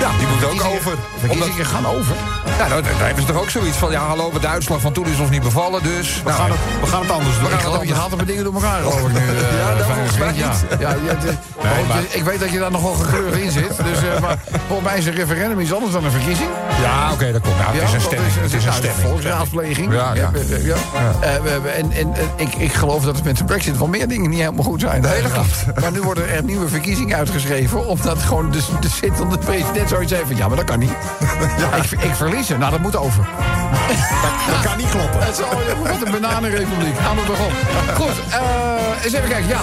Ja, 0.00 0.10
die 0.18 0.26
moet 0.26 0.44
ook 0.44 0.64
over. 0.74 0.92
Omdat, 0.92 0.98
Verkiezingen 1.18 1.66
gaan 1.66 1.86
over. 1.86 2.14
ja, 2.58 2.68
nou, 2.68 2.82
daar 2.82 2.92
hebben 3.06 3.22
ze 3.26 3.32
toch 3.32 3.40
ook 3.42 3.50
zoiets 3.50 3.76
van... 3.76 3.90
ja, 3.90 4.06
hallo, 4.06 4.30
de 4.40 4.46
uitslag 4.46 4.80
van 4.80 4.92
toen 4.92 5.06
is 5.06 5.18
ons 5.18 5.30
niet 5.30 5.42
bevallen, 5.42 5.82
dus... 5.82 6.22
We, 6.24 6.30
gaan 6.32 6.50
het, 6.50 6.58
we 6.80 6.86
gaan 6.86 7.00
het 7.00 7.10
anders 7.10 7.38
doen. 7.38 7.52
Ik 7.52 7.58
geloof, 7.60 7.84
je 7.84 7.94
haalt 7.94 8.10
er 8.10 8.16
maar 8.16 8.26
dingen 8.26 8.44
door 8.44 8.54
elkaar, 8.54 8.78
geloof 8.82 9.00
ik 9.00 9.12
nu. 9.12 9.18
eh, 9.18 9.58
Ja, 9.58 9.74
dat 9.76 9.86
fijn 9.86 9.96
volgens 9.98 10.18
mij 10.18 10.32
niet. 10.32 10.38
Ja, 10.40 10.52
ja, 10.78 10.96
ja, 11.06 11.14
de- 11.24 11.34
want 11.74 11.88
maar- 11.88 12.00
je- 12.00 12.08
ik 12.18 12.22
weet 12.24 12.40
dat 12.40 12.50
je 12.50 12.58
daar 12.58 12.70
nog 12.70 12.82
wel 12.82 13.32
in 13.32 13.50
zit. 13.50 13.76
Dus, 13.84 13.98
eh, 14.14 14.20
maar 14.20 14.38
volgens 14.66 14.88
mij 14.88 14.98
is 14.98 15.06
een 15.06 15.14
referendum 15.14 15.60
iets 15.60 15.72
anders 15.72 15.92
dan 15.92 16.04
een 16.04 16.10
verkiezing. 16.10 16.48
Ja, 16.82 17.12
oké, 17.12 17.32
dat 17.32 17.40
komt. 17.42 17.58
Nou, 17.58 17.74
het 17.74 17.82
is 17.82 17.92
een 17.92 17.98
dat 17.98 18.02
stemming. 18.06 18.34
Het 18.34 18.44
is 18.44 18.64
een 18.64 18.68
nou, 18.70 18.74
stemming. 18.82 19.08
volksraadpleging. 19.08 19.92
Ja, 19.92 20.14
ja. 20.14 20.30
eh. 20.34 21.34
Eh, 21.34 21.42
we 21.62 21.68
en 21.68 21.92
en 21.92 22.14
eh, 22.14 22.22
ik, 22.36 22.54
ik 22.54 22.72
geloof 22.72 23.04
dat 23.04 23.14
het 23.14 23.24
met 23.24 23.36
de 23.38 23.44
brexit 23.44 23.78
wel 23.78 23.86
meer 23.86 24.08
dingen 24.08 24.30
niet 24.30 24.38
helemaal 24.38 24.64
goed 24.64 24.80
zijn. 24.80 25.00
Nee, 25.02 25.22
dat 25.22 25.32
klopt. 25.32 25.80
Maar 25.80 25.92
nu 25.92 26.02
worden 26.02 26.28
er 26.30 26.42
nieuwe 26.44 26.68
verkiezingen 26.68 27.16
uitgeschreven... 27.16 27.86
omdat 27.86 28.22
gewoon 28.22 28.50
de, 28.50 28.60
de 28.80 28.88
zittende 28.88 29.38
president 29.38 29.83
zoiets 29.88 30.12
heeft 30.12 30.26
van... 30.26 30.36
ja, 30.36 30.48
maar 30.48 30.56
dat 30.56 30.66
kan 30.66 30.78
niet. 30.78 30.92
Ik, 31.90 32.02
ik 32.02 32.14
verlies 32.14 32.50
er. 32.50 32.58
Nou, 32.58 32.70
dat 32.70 32.80
moet 32.80 32.96
over. 32.96 33.26
Dat 34.50 34.62
kan 34.62 34.76
niet 34.76 34.90
kloppen. 34.90 35.20
Het 35.20 35.38
is 35.38 35.44
al, 35.44 35.50
wat 35.82 36.02
een 36.06 36.20
bananenrepubliek. 36.20 36.98
Aan 36.98 37.16
het 37.16 37.26
begon. 37.26 37.52
Goed, 37.94 38.20
eh, 38.30 39.04
eens 39.04 39.12
even 39.12 39.28
kijken. 39.28 39.48
Ja. 39.48 39.60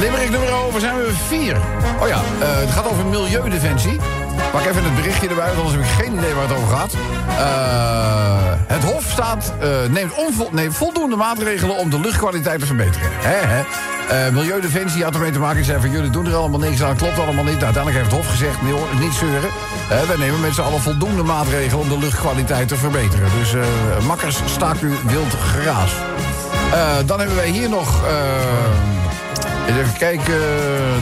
Limerick 0.00 0.30
nummer 0.30 0.52
over 0.52 0.80
zijn 0.80 0.96
we 0.96 1.12
vier. 1.28 1.56
Oh 2.00 2.08
ja, 2.08 2.16
eh, 2.40 2.58
het 2.60 2.70
gaat 2.70 2.88
over 2.90 3.06
milieudefensie. 3.06 3.98
Pak 4.52 4.64
even 4.64 4.84
het 4.84 4.94
berichtje 4.94 5.28
erbij, 5.28 5.46
want 5.46 5.58
anders 5.58 5.74
heb 5.76 5.84
ik 5.84 6.04
geen 6.04 6.16
idee 6.16 6.34
waar 6.34 6.48
het 6.48 6.56
over 6.56 6.76
gaat. 6.76 6.94
Eh, 7.28 8.52
het 8.66 8.84
Hof 8.84 9.04
staat, 9.10 9.52
eh, 9.60 9.68
neemt, 10.50 10.74
voldoende 10.74 11.16
maatregelen 11.16 11.76
om 11.76 11.90
de 11.90 12.00
luchtkwaliteit 12.00 12.60
te 12.60 12.66
verbeteren. 12.66 13.10
Eh, 14.10 14.28
milieudefensie 14.28 15.04
had 15.04 15.14
ermee 15.14 15.30
te 15.30 15.38
maken. 15.38 15.56
Die 15.56 15.64
zei 15.64 15.80
van 15.80 15.90
jullie 15.90 16.10
doen 16.10 16.26
er 16.26 16.34
allemaal 16.34 16.58
niks 16.58 16.82
aan, 16.82 16.96
klopt 16.96 17.18
allemaal 17.18 17.44
niet. 17.44 17.64
Uiteindelijk 17.64 17.96
heeft 17.96 18.10
het 18.10 18.14
Hof 18.14 18.30
gezegd, 18.30 18.62
nee 18.62 18.72
hoor, 18.72 18.88
niet 19.00 19.12
zeuren. 19.12 19.50
Eh, 19.90 20.02
wij 20.02 20.16
nemen 20.16 20.40
met 20.40 20.54
z'n 20.54 20.60
allen 20.60 20.80
voldoende 20.80 21.22
maatregelen 21.22 21.78
om 21.78 21.88
de 21.88 21.98
luchtkwaliteit 21.98 22.68
te 22.68 22.76
verbeteren. 22.76 23.28
Dus 23.38 23.54
eh, 23.54 23.62
makkers, 24.06 24.38
staakt 24.46 24.82
u 24.82 24.92
wild 25.04 25.34
geraas. 25.34 25.92
Dan 27.06 27.18
hebben 27.18 27.36
wij 27.36 27.48
hier 27.48 27.68
nog... 27.68 28.02
eh, 29.74 29.80
Even 29.80 29.98
kijken. 29.98 30.34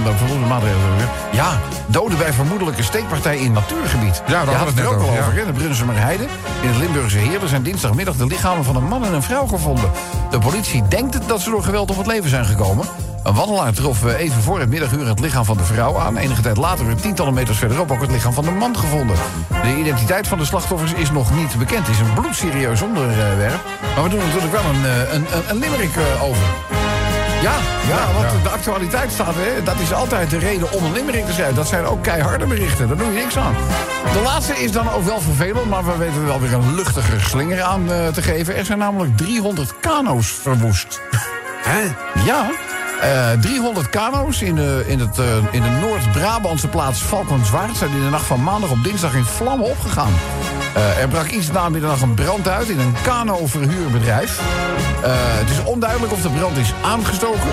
Dan 0.05 0.17
voldoende 0.17 0.47
maatregelen. 0.47 1.09
Ja, 1.33 1.59
doden 1.87 2.19
bij 2.19 2.33
vermoedelijke 2.33 2.83
steekpartij 2.83 3.39
in 3.39 3.53
natuurgebied. 3.53 4.23
daar 4.27 4.47
hadden 4.47 4.59
we 4.59 4.71
het 4.71 4.79
er 4.79 4.87
ook 4.87 5.03
al 5.03 5.09
over, 5.09 5.35
ja. 5.35 5.45
De 5.45 5.53
Brunsumer 5.53 5.99
Heide. 5.99 6.23
In 6.63 6.69
het 6.69 6.77
Limburgse 6.77 7.19
Heerden 7.19 7.49
zijn 7.49 7.63
dinsdagmiddag 7.63 8.17
de 8.17 8.27
lichamen 8.27 8.65
van 8.65 8.77
een 8.77 8.89
man 8.89 9.05
en 9.05 9.15
een 9.15 9.23
vrouw 9.23 9.47
gevonden. 9.47 9.91
De 10.31 10.39
politie 10.39 10.89
denkt 10.89 11.15
het 11.15 11.29
dat 11.29 11.41
ze 11.41 11.51
door 11.51 11.63
geweld 11.63 11.91
om 11.91 11.99
het 11.99 12.07
leven 12.07 12.31
zijn 12.31 12.45
gekomen. 12.45 12.87
Een 13.23 13.35
wandelaar 13.35 13.73
trof 13.73 14.05
eh, 14.05 14.19
even 14.19 14.43
voor 14.43 14.61
het 14.61 14.69
middaguur 14.69 15.07
het 15.07 15.21
lichaam 15.21 15.45
van 15.45 15.57
de 15.57 15.65
vrouw 15.65 15.99
aan. 15.99 16.17
Enige 16.17 16.43
tijd 16.43 16.57
later 16.57 16.87
werd 16.87 17.03
tientallen 17.03 17.35
meters 17.35 17.59
verderop 17.59 17.91
ook 17.91 18.01
het 18.01 18.11
lichaam 18.11 18.33
van 18.33 18.45
de 18.45 18.51
man 18.51 18.77
gevonden. 18.77 19.17
De 19.63 19.77
identiteit 19.77 20.29
van 20.29 20.39
de 20.39 20.45
slachtoffers 20.45 20.93
is 20.93 21.11
nog 21.11 21.35
niet 21.35 21.59
bekend. 21.59 21.87
Het 21.87 21.97
is 21.97 22.01
een 22.01 22.15
bloedserieus 22.15 22.83
onderwerp. 22.83 23.65
Maar 23.95 24.05
we 24.05 24.11
doen 24.11 24.21
er 24.21 24.27
natuurlijk 24.27 24.53
wel 24.53 24.65
een, 24.65 24.85
eh, 24.85 25.13
een, 25.15 25.27
een, 25.33 25.43
een 25.49 25.59
limerick 25.59 25.97
eh, 25.97 26.23
over. 26.23 26.47
Ja, 27.43 27.55
ja, 27.89 28.13
want 28.13 28.43
de 28.43 28.49
actualiteit 28.49 29.11
staat, 29.13 29.35
hè, 29.35 29.63
dat 29.63 29.79
is 29.79 29.93
altijd 29.93 30.31
de 30.31 30.39
reden 30.39 30.73
om 30.73 30.85
een 30.85 30.93
limerick 30.93 31.27
te 31.27 31.33
schrijven. 31.33 31.55
Dat 31.55 31.69
zijn 31.69 31.85
ook 31.85 32.03
keiharde 32.03 32.47
berichten, 32.47 32.89
daar 32.89 32.97
doe 32.97 33.07
je 33.07 33.21
niks 33.21 33.37
aan. 33.37 33.55
De 34.13 34.21
laatste 34.25 34.53
is 34.53 34.73
dan 34.73 34.91
ook 34.91 35.05
wel 35.05 35.21
vervelend, 35.21 35.69
maar 35.69 35.85
we 35.85 35.97
weten 35.97 36.21
er 36.21 36.27
wel 36.27 36.41
weer 36.41 36.53
een 36.53 36.75
luchtige 36.75 37.21
slinger 37.21 37.63
aan 37.63 37.93
eh, 37.93 38.09
te 38.09 38.23
geven. 38.23 38.57
Er 38.57 38.65
zijn 38.65 38.79
namelijk 38.79 39.17
300 39.17 39.75
kano's 39.81 40.29
verwoest. 40.29 41.01
Hè? 41.63 41.81
Ja. 42.25 42.51
Eh 43.03 43.31
300 43.41 43.89
kano's 43.89 44.41
in 44.43 44.55
de, 44.55 44.85
in 44.87 44.99
het, 45.01 45.19
eh, 45.19 45.25
in 45.51 45.63
de 45.63 45.69
Noord-Brabantse 45.81 46.69
plaats 46.69 47.03
Valkenswaard... 47.03 47.77
zijn 47.77 47.91
in 47.91 48.03
de 48.05 48.11
nacht 48.11 48.25
van 48.25 48.43
maandag 48.43 48.71
op 48.71 48.85
dinsdag 48.85 49.15
in 49.15 49.25
vlammen 49.25 49.67
opgegaan. 49.67 50.13
Eh, 50.75 51.01
er 51.03 51.09
brak 51.09 51.27
iets 51.29 51.51
na 51.51 51.69
middernacht 51.69 52.03
een 52.03 52.15
brand 52.15 52.49
uit 52.49 52.69
in 52.69 52.79
een 52.79 52.95
kano-verhuurbedrijf. 53.03 54.41
Eh, 55.03 55.11
het 55.15 55.51
is 55.51 55.63
onduidelijk 55.65 56.13
of 56.13 56.23
de 56.23 56.29
brand 56.29 56.57
is 56.57 56.73
aangestoken. 56.85 57.51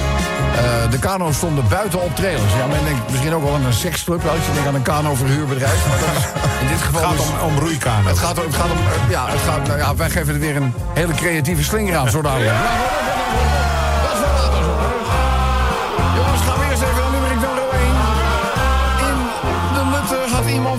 Eh, 0.56 0.92
de 0.92 1.00
kano's 1.00 1.36
stonden 1.36 1.64
buiten 1.70 2.02
op 2.02 2.16
trailers. 2.16 2.54
Ja, 2.60 2.66
men 2.68 2.84
denkt 2.86 3.12
misschien 3.12 3.34
ook 3.34 3.44
wel 3.44 3.54
aan 3.56 3.66
een 3.66 3.74
seksclub... 3.74 4.26
als 4.28 4.46
je 4.46 4.52
denkt 4.54 4.68
aan 4.68 4.76
een 4.76 4.82
kano-verhuurbedrijf. 4.82 5.88
Maar 5.88 6.00
dat 6.00 6.08
is 6.18 6.24
in 6.62 6.68
dit 6.68 6.82
geval 6.82 7.02
Het 7.02 7.10
gaat 7.10 7.18
dus- 7.18 7.42
om, 7.42 7.50
om 7.50 7.58
roeikano's. 7.60 8.10
het 8.10 8.20
gaat, 8.20 8.36
het 8.36 8.56
gaat 8.56 8.72
om... 8.72 8.78
eh, 8.78 9.10
Ja, 9.10 9.26
het 9.30 9.42
gaat, 9.42 9.68
nou 9.68 9.80
ja, 9.80 9.96
wij 9.96 10.10
geven 10.10 10.34
er 10.34 10.40
weer 10.40 10.56
een 10.56 10.74
hele 10.94 11.14
creatieve 11.14 11.64
slinger 11.64 11.96
aan, 11.98 12.10
zo 12.10 12.22
dadelijk. 12.22 12.52
Ja, 12.52 12.62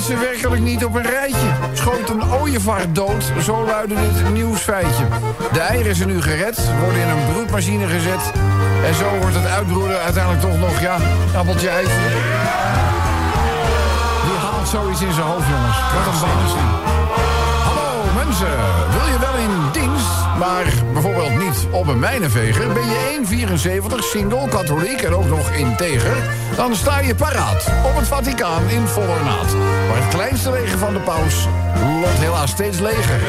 ze 0.01 0.17
werkelijk 0.17 0.63
niet 0.63 0.85
op 0.85 0.95
een 0.95 1.03
rijtje. 1.03 1.49
Schoot 1.73 2.09
een 2.09 2.33
ooievaar 2.33 2.93
dood, 2.93 3.33
zo 3.43 3.65
luidde 3.65 3.95
dit 3.95 4.33
nieuwsfeitje. 4.33 5.05
De 5.53 5.61
eieren 5.61 5.95
zijn 5.95 6.09
nu 6.09 6.23
gered, 6.23 6.61
worden 6.81 7.01
in 7.01 7.09
een 7.09 7.33
broedmachine 7.33 7.87
gezet... 7.87 8.33
en 8.85 8.95
zo 8.95 9.19
wordt 9.21 9.35
het 9.35 9.47
uitbroeden 9.47 10.01
uiteindelijk 10.01 10.43
toch 10.43 10.59
nog, 10.59 10.81
ja, 10.81 10.97
appeltje 11.37 11.69
eitje. 11.69 11.95
Wie 14.25 14.39
haalt 14.39 14.69
zoiets 14.69 15.03
in 15.03 15.13
zijn 15.13 15.27
hoofd, 15.27 15.47
jongens? 15.49 15.77
Wat 15.95 16.15
een 16.15 16.21
waanzin. 16.21 16.96
Mensen, 18.39 18.59
wil 18.91 19.07
je 19.07 19.19
wel 19.19 19.37
in 19.37 19.73
dienst, 19.73 20.09
maar 20.39 20.65
bijvoorbeeld 20.93 21.39
niet 21.39 21.67
op 21.71 21.87
een 21.87 21.99
mijnenveger? 21.99 22.73
Ben 22.73 22.87
je 22.87 23.21
1,74, 23.91 23.99
single, 23.99 24.49
katholiek 24.49 25.03
en 25.03 25.15
ook 25.15 25.29
nog 25.29 25.51
integer? 25.51 26.17
Dan 26.57 26.75
sta 26.75 27.01
je 27.01 27.15
paraat 27.15 27.69
op 27.85 27.97
het 27.97 28.09
Vaticaan 28.09 28.69
in 28.69 28.87
volle 28.87 29.07
ornaat. 29.07 29.55
Maar 29.89 29.97
het 29.97 30.15
kleinste 30.15 30.51
leger 30.51 30.79
van 30.79 30.93
de 30.93 31.01
paus 31.01 31.47
loopt 32.01 32.19
helaas 32.19 32.51
steeds 32.51 32.79
leger. 32.79 33.21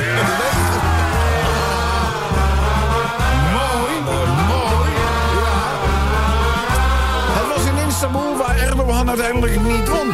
mooi, 3.54 3.94
mooi, 4.48 4.90
ja. 5.40 5.58
Het 7.40 7.56
was 7.56 7.66
in 7.66 7.88
Istanbul 7.88 8.38
waar 8.38 8.58
Erdogan 8.58 9.10
uiteindelijk 9.10 9.62
niet 9.62 9.90
won. 9.90 10.12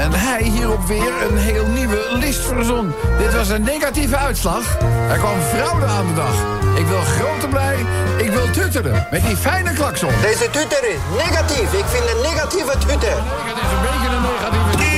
En 0.00 0.12
hij 0.12 0.42
hierop 0.42 0.86
weer 0.86 1.12
een 1.28 1.36
heel 1.36 1.66
nieuwe 1.66 2.06
list 2.10 2.40
verzon. 2.40 2.92
Dit 3.18 3.34
was 3.34 3.48
een 3.48 3.62
negatieve 3.62 4.16
uitslag. 4.16 4.78
Er 5.10 5.18
kwam 5.18 5.40
fraude 5.40 5.86
aan 5.86 6.06
de 6.06 6.14
dag. 6.14 6.34
Ik 6.74 6.86
wil 6.86 7.00
grote 7.00 7.48
blij, 7.48 7.76
ik 8.16 8.30
wil 8.30 8.50
tutteren. 8.50 9.06
Met 9.10 9.26
die 9.26 9.36
fijne 9.36 9.72
klakson. 9.72 10.10
Deze 10.22 10.50
tutor 10.50 10.84
is 10.88 11.00
negatief. 11.16 11.72
Ik 11.72 11.84
vind 11.84 12.04
een 12.10 12.22
negatieve 12.22 12.72
tutor. 12.78 13.18
Het 13.18 13.56
is 13.56 13.70
een 13.72 13.82
beetje 13.82 14.16
een 14.16 14.22
negatieve... 14.22 14.88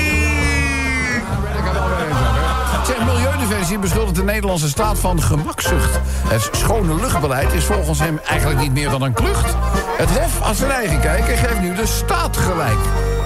Zeg, 2.86 3.04
Milieudefensie 3.04 3.78
beschuldigt 3.78 4.16
de 4.16 4.24
Nederlandse 4.24 4.68
staat 4.68 4.98
van 4.98 5.22
gemakzucht. 5.22 5.98
Het 6.28 6.48
schone 6.52 6.94
luchtbeleid 6.94 7.52
is 7.52 7.64
volgens 7.64 7.98
hem 7.98 8.20
eigenlijk 8.28 8.60
niet 8.60 8.72
meer 8.72 8.90
dan 8.90 9.02
een 9.02 9.12
klucht. 9.12 9.54
Het 9.96 10.10
Hof 10.10 10.38
had 10.38 10.56
zijn 10.56 10.70
eigen 10.70 11.00
kijk 11.00 11.28
en 11.28 11.36
geeft 11.36 11.60
nu 11.60 11.74
de 11.74 11.86
staat 11.86 12.36
gelijk. 12.36 12.78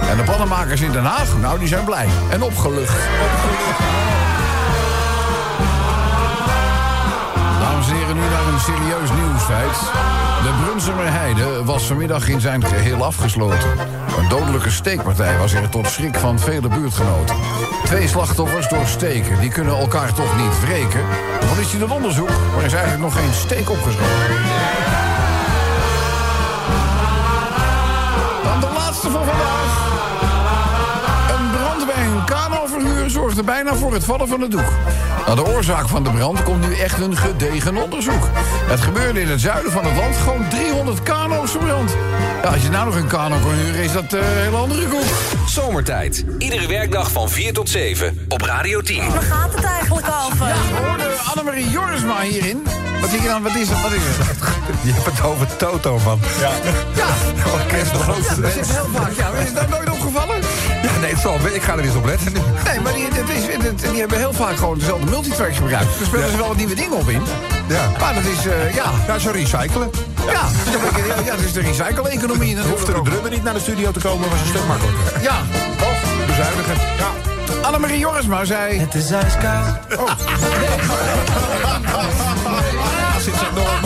En 0.09 0.17
de 0.17 0.23
plannenmakers 0.23 0.81
in 0.81 0.91
Den 0.91 1.05
Haag, 1.05 1.37
nou, 1.37 1.59
die 1.59 1.67
zijn 1.67 1.83
blij 1.83 2.07
en 2.29 2.41
opgelucht. 2.41 2.97
Dames 7.59 7.89
en 7.89 7.95
heren, 7.95 8.15
nu 8.15 8.21
naar 8.21 8.53
een 8.53 8.59
serieus 8.59 9.09
nieuwsfeit. 9.21 9.77
De 10.43 10.53
Brunsumer 10.63 11.11
Heide 11.11 11.63
was 11.63 11.83
vanmiddag 11.83 12.27
in 12.27 12.41
zijn 12.41 12.65
geheel 12.65 13.05
afgesloten. 13.05 13.69
Een 14.17 14.29
dodelijke 14.29 14.71
steekpartij 14.71 15.37
was 15.37 15.53
er 15.53 15.69
tot 15.69 15.87
schrik 15.87 16.15
van 16.15 16.39
vele 16.39 16.67
buurtgenoten. 16.67 17.35
Twee 17.83 18.07
slachtoffers 18.07 18.67
door 18.67 18.85
steken, 18.85 19.39
die 19.39 19.49
kunnen 19.49 19.77
elkaar 19.77 20.13
toch 20.13 20.37
niet 20.37 20.59
wreken. 20.61 21.01
De 21.39 21.45
politie 21.53 21.79
doet 21.79 21.91
onderzoek, 21.91 22.29
maar 22.29 22.59
er 22.59 22.65
is 22.65 22.73
eigenlijk 22.73 23.03
nog 23.03 23.13
geen 23.13 23.33
steek 23.33 23.69
opgeschoten. 23.69 25.06
Laatste 29.11 29.11
van 29.11 29.25
vandaag. 29.25 29.85
Een 31.37 31.51
brand 31.51 31.85
bij 31.85 32.05
een 32.05 32.23
kanoverhuur 32.25 33.09
zorgde 33.09 33.43
bijna 33.43 33.75
voor 33.75 33.93
het 33.93 34.03
vallen 34.03 34.27
van 34.27 34.41
het 34.41 34.51
doek. 34.51 34.71
Nou, 35.25 35.35
de 35.35 35.45
oorzaak 35.45 35.87
van 35.87 36.03
de 36.03 36.11
brand 36.11 36.43
komt 36.43 36.67
nu 36.67 36.75
echt 36.75 36.99
een 36.99 37.17
gedegen 37.17 37.77
onderzoek. 37.77 38.29
Het 38.67 38.79
gebeurde 38.79 39.21
in 39.21 39.27
het 39.27 39.41
zuiden 39.41 39.71
van 39.71 39.85
het 39.85 39.95
land. 39.95 40.15
Gewoon 40.15 40.49
300 40.49 41.03
kano's 41.03 41.51
verbrand. 41.51 41.95
Ja, 42.43 42.49
als 42.49 42.61
je 42.61 42.69
nou 42.69 42.85
nog 42.85 42.95
een 42.95 43.07
kano 43.07 43.35
huren, 43.35 43.83
is 43.83 43.91
dat 43.91 44.13
eh, 44.13 44.19
een 44.19 44.43
hele 44.43 44.55
andere 44.55 44.87
koek. 44.87 45.05
Zomertijd. 45.47 46.25
Iedere 46.37 46.67
werkdag 46.67 47.11
van 47.11 47.29
4 47.29 47.53
tot 47.53 47.69
7 47.69 48.25
op 48.27 48.41
Radio 48.41 48.81
10. 48.81 48.97
Waar 48.97 49.21
gaat 49.21 49.55
het 49.55 49.63
eigenlijk 49.63 50.07
over? 50.25 50.47
Ja, 50.47 51.06
hoorden 51.17 51.31
Annemarie 51.31 51.69
Jorisma 51.69 52.21
hierin. 52.21 52.63
Wat 53.01 53.09
zie 53.09 53.21
je 53.21 53.27
dan? 53.27 53.43
Wat 53.43 53.55
is 53.55 53.69
het? 53.69 53.81
Wat 53.81 53.91
is 53.91 54.01
het? 54.03 54.37
Je 54.81 54.91
hebt 54.93 55.05
het 55.05 55.23
over 55.23 55.55
Toto, 55.55 55.99
man. 56.05 56.19
Ja. 56.39 56.51
Ja, 56.95 57.07
Orkest 57.53 57.91
de 57.91 57.97
ja, 57.97 58.03
grootste 58.03 58.41
dat 58.41 58.55
is 58.55 58.69
heel 58.69 58.89
vaak. 58.93 59.11
Ja, 59.11 59.29
is 59.29 59.53
dat 59.53 59.69
nooit 59.69 59.89
opgevallen? 59.89 60.35
Ja, 60.83 60.99
nee, 61.01 61.11
het 61.11 61.19
zal. 61.19 61.35
Ik 61.53 61.61
ga 61.61 61.73
er 61.73 61.79
eens 61.79 61.95
op 61.95 62.05
letten. 62.05 62.33
Nee, 62.33 62.79
maar 62.79 62.93
die, 62.93 63.09
dit 63.09 63.29
is, 63.29 63.43
die 63.91 63.99
hebben 63.99 64.17
heel 64.17 64.33
vaak 64.33 64.57
gewoon 64.57 64.77
dezelfde 64.77 65.09
multitracks 65.09 65.57
gebruikt. 65.57 65.99
Er 65.99 66.05
spelen 66.05 66.31
ze 66.31 66.37
wel 66.37 66.47
wat 66.47 66.57
nieuwe 66.57 66.75
dingen 66.75 66.97
op 66.97 67.09
in. 67.09 67.21
Ja. 67.67 67.89
Maar 67.99 68.13
dat 68.13 68.23
is, 68.23 68.45
eh, 68.45 68.75
ja... 68.75 68.91
Ja, 69.07 69.19
zo 69.19 69.31
recyclen. 69.31 69.89
Ja, 70.25 70.43
is 70.65 70.73
een 70.73 71.25
ja, 71.25 71.35
dat 71.35 71.45
is 71.45 71.53
de 71.53 71.61
recycle-economie 71.61 72.55
Hoefde 72.55 72.69
natuurlijk 72.69 73.05
de 73.05 73.09
drummer 73.09 73.31
niet 73.31 73.43
naar 73.43 73.53
de 73.53 73.59
studio 73.59 73.91
te 73.91 73.99
komen, 73.99 74.29
was 74.29 74.39
een 74.39 74.47
stuk 74.47 74.65
makkelijker. 74.67 75.21
Ja, 75.21 75.37
Toch? 75.77 76.25
Bezuinigen. 76.27 76.75
Ja. 76.97 77.26
Annemarie 77.61 77.99
Jorisma 77.99 78.45
zei... 78.45 78.79
Het 78.79 78.95
is 78.95 79.11
ijskoud. 79.11 79.65
Zit 83.23 83.33
ze 83.35 83.45
nog 83.55 83.79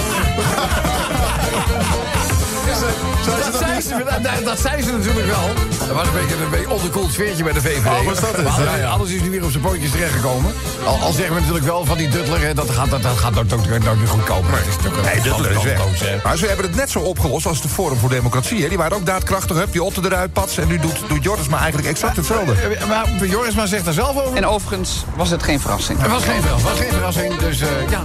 Dat 3.26 3.56
zei, 3.60 3.82
ze, 3.82 3.90
dat, 4.10 4.24
dat- 4.24 4.44
dat 4.46 4.60
zei 4.60 4.82
ze 4.84 4.92
natuurlijk 4.92 5.26
wel. 5.28 5.50
Er 5.92 5.98
was 5.98 6.08
een 6.08 6.14
beetje 6.14 6.36
een 6.44 6.50
beetje 6.50 6.70
onderkoeld 6.70 7.12
sfeertje 7.12 7.44
bij 7.44 7.54
de 7.54 7.62
VVD. 7.62 7.86
Oh, 7.86 8.06
was 8.06 8.20
dat 8.20 8.36
het? 8.36 8.44
Maar 8.44 8.54
alles, 8.54 8.66
Ja, 8.72 8.76
ja. 8.78 8.88
alles 8.90 9.10
is 9.10 9.22
nu 9.22 9.30
weer 9.30 9.44
op 9.44 9.52
zijn 9.52 9.64
pootjes 9.64 9.92
terechtgekomen. 9.92 10.54
Al, 10.86 11.00
al 11.00 11.12
zeggen 11.12 11.34
we 11.34 11.40
natuurlijk 11.40 11.66
wel 11.66 11.86
van 11.86 11.98
die 11.98 12.10
Duttler, 12.10 12.42
hè, 12.42 12.54
dat 12.54 12.70
gaat, 12.70 12.90
dat, 12.90 13.02
dat 13.02 13.18
gaat 13.18 13.38
ook, 13.40 13.46
niet 14.00 14.10
goed 14.10 14.24
komen. 14.24 14.50
Maar 14.52 14.60
het 14.60 14.68
is 14.68 14.76
natuurlijk 14.76 15.14
Nee, 15.14 15.22
Duttler 15.22 15.52
is 15.52 15.64
weg. 15.64 16.24
Maar 16.24 16.38
ze 16.38 16.46
hebben 16.48 16.66
het 16.66 16.76
net 16.76 16.90
zo 16.92 17.00
opgelost 17.00 17.46
als 17.46 17.62
de 17.62 17.68
Forum 17.70 17.98
voor 17.98 18.10
Democratie. 18.10 18.62
Hè. 18.62 18.68
Die 18.70 18.78
waren 18.78 18.98
ook 18.98 19.06
daadkrachtig. 19.06 19.58
Hup, 19.58 19.72
die 19.72 19.84
otten 19.84 20.06
eruit, 20.06 20.34
pats. 20.34 20.58
En 20.58 20.68
nu 20.68 20.80
doet, 20.80 21.00
doet 21.08 21.24
Joris 21.24 21.48
maar 21.48 21.60
eigenlijk 21.60 21.90
exact 21.90 22.16
hetzelfde. 22.16 22.54
Eh, 22.54 22.88
Maar 22.88 23.08
Jorisma 23.26 23.66
zegt 23.66 23.88
er 23.88 23.94
zelf 23.94 24.18
over. 24.26 24.38
En 24.38 24.46
overigens 24.46 25.06
was 25.16 25.30
het 25.30 25.44
geen 25.44 25.60
verrassing. 25.60 26.02
Het 26.02 26.12
was 26.12 26.24
geen, 26.24 26.42
verras- 26.42 26.62
was 26.64 26.80
geen 26.80 26.92
verrassing, 26.92 27.38
dus 27.38 27.62
eh, 27.62 27.68
ja. 27.90 28.04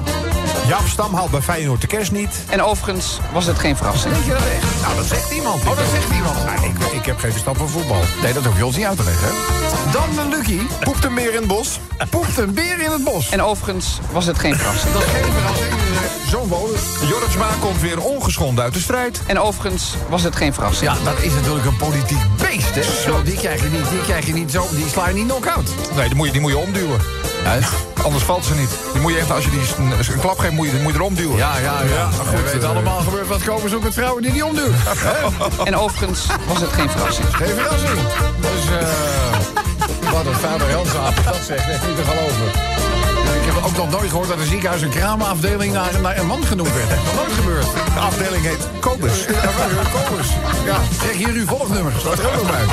Jaap 0.69 0.87
Stam 0.89 1.15
haalt 1.15 1.31
bij 1.31 1.41
Feyenoord 1.43 1.81
de 1.81 1.87
kerst 1.87 2.13
niet. 2.13 2.31
En 2.49 2.63
overigens 2.63 3.19
was 3.33 3.47
het 3.47 3.59
geen 3.59 3.77
verrassing. 3.77 4.13
Denk 4.15 4.25
je 4.27 4.33
dat 4.33 4.41
echt? 4.41 4.83
Nou, 4.83 4.97
dat 4.97 5.05
zegt 5.07 5.31
iemand. 5.31 5.61
Oh, 5.67 5.77
dat 5.77 5.85
zegt 5.93 6.11
iemand. 6.15 6.37
Ja, 6.45 6.63
ik, 6.65 6.93
ik 7.01 7.05
heb 7.07 7.19
geen 7.19 7.31
verstand 7.31 7.57
van 7.57 7.69
voetbal. 7.69 8.01
Nee, 8.23 8.33
dat 8.33 8.45
hoef 8.45 8.57
je 8.57 8.67
ons 8.67 8.77
niet 8.77 8.85
uit 8.87 8.97
te 8.97 9.05
leggen. 9.05 9.29
hè. 9.29 9.33
Dan 9.93 10.09
de 10.31 10.37
Lucky. 10.37 10.59
Poept 10.81 11.05
een 11.05 11.15
meer 11.15 11.29
in 11.31 11.37
het 11.39 11.47
bos. 11.47 11.81
Poept 12.11 12.39
een 12.39 12.55
beer 12.55 12.81
in 12.83 12.91
het 12.91 13.05
bos. 13.05 13.29
En 13.31 13.43
overigens 13.43 13.99
was 14.13 14.27
het 14.27 14.39
geen 14.39 14.57
verrassing. 14.57 14.93
Dat 14.93 15.03
is 15.03 15.09
geen 15.11 15.33
verrassing. 15.33 15.73
Zo'n 16.31 16.49
wonen. 16.49 16.81
Jorisma 17.09 17.47
komt 17.61 17.81
weer 17.81 18.01
ongeschonden 18.01 18.65
uit 18.65 18.75
de 18.75 18.81
strijd. 18.81 19.21
En 19.27 19.41
overigens 19.41 19.95
was 20.09 20.23
het 20.23 20.37
geen 20.37 20.55
verrassing. 20.55 20.91
Ja, 20.91 20.97
dat 21.05 21.21
is 21.23 21.33
natuurlijk 21.33 21.67
een 21.67 21.77
politiek 21.77 22.19
beest, 22.39 22.75
hè? 22.75 22.83
Zo, 22.83 23.23
die 23.23 23.37
krijg 23.37 23.63
je 23.63 23.69
niet, 23.69 23.89
die 23.91 24.01
krijg 24.01 24.27
je 24.27 24.33
niet 24.33 24.51
zo, 24.51 24.67
die 24.71 24.89
sla 24.89 25.09
je 25.09 25.15
niet 25.15 25.27
knock-out. 25.27 25.69
Nee, 25.97 26.07
die 26.07 26.17
moet 26.17 26.27
je, 26.27 26.33
die 26.33 26.41
moet 26.41 26.51
je 26.51 26.59
omduwen. 26.59 27.01
Anders 28.03 28.25
valt 28.25 28.45
ze 28.45 28.55
niet. 28.55 28.71
Die 28.93 29.01
moet 29.01 29.13
je 29.13 29.19
echt, 29.19 29.31
als 29.31 29.45
je 29.45 29.51
die 29.51 29.61
een, 29.79 29.93
een 30.13 30.21
klap 30.21 30.39
geeft, 30.39 30.53
moet 30.53 30.67
je, 30.67 30.73
die 30.73 30.83
moet 30.83 30.93
je 30.93 30.99
er 30.99 31.05
omduwen. 31.05 31.37
Ja, 31.37 31.59
ja, 31.59 31.83
ja. 31.83 32.09
goed, 32.11 32.31
we 32.31 32.43
weten 32.43 32.63
eh, 32.63 32.69
allemaal 32.69 33.01
gebeurt 33.01 33.27
wat 33.27 33.45
komen 33.45 33.71
ze 33.71 33.77
ook 33.77 33.83
met 33.83 33.95
vrouwen 33.95 34.23
die 34.23 34.33
niet 34.33 34.43
omduwen. 34.43 34.75
En 35.65 35.77
overigens 35.77 36.27
was 36.49 36.61
het 36.61 36.73
geen 36.73 36.91
verrassing. 36.91 37.37
Geen 37.37 37.55
verrassing. 37.55 38.01
Dus, 38.41 38.79
eh 38.81 39.17
wat 40.13 40.27
een 40.27 40.35
vader 40.35 40.69
Helsaap 40.69 41.25
dat 41.25 41.37
zegt, 41.47 41.69
echt 41.69 41.87
niet 41.87 41.97
te 41.97 42.03
geloven. 42.03 43.06
Ik 43.67 43.73
heb 43.73 43.81
ook 43.81 43.91
nog 43.91 43.99
nooit 44.01 44.11
gehoord 44.11 44.29
dat 44.29 44.39
een 44.39 44.47
ziekenhuis 44.47 44.83
een 44.83 44.91
kramenafdeling 44.91 45.73
naar, 45.73 46.01
naar 46.01 46.19
een 46.19 46.27
man 46.27 46.45
genoemd 46.45 46.75
werd. 46.75 46.89
Dat 46.89 46.99
is 46.99 47.05
nog 47.05 47.15
nooit 47.15 47.33
gebeurd. 47.33 47.67
De 47.95 48.01
afdeling 48.01 48.45
heet 48.45 48.69
Kobus. 48.81 49.25
Ja, 49.25 49.51
Kobus. 49.93 50.29
Ja, 50.65 50.77
zeg 51.03 51.13
hier 51.13 51.29
uw 51.35 51.47
volgnummer. 51.47 51.93
Staat 51.99 52.19
er 52.19 52.27
ook 52.27 52.33
nog 52.43 52.51
bij. 52.51 52.65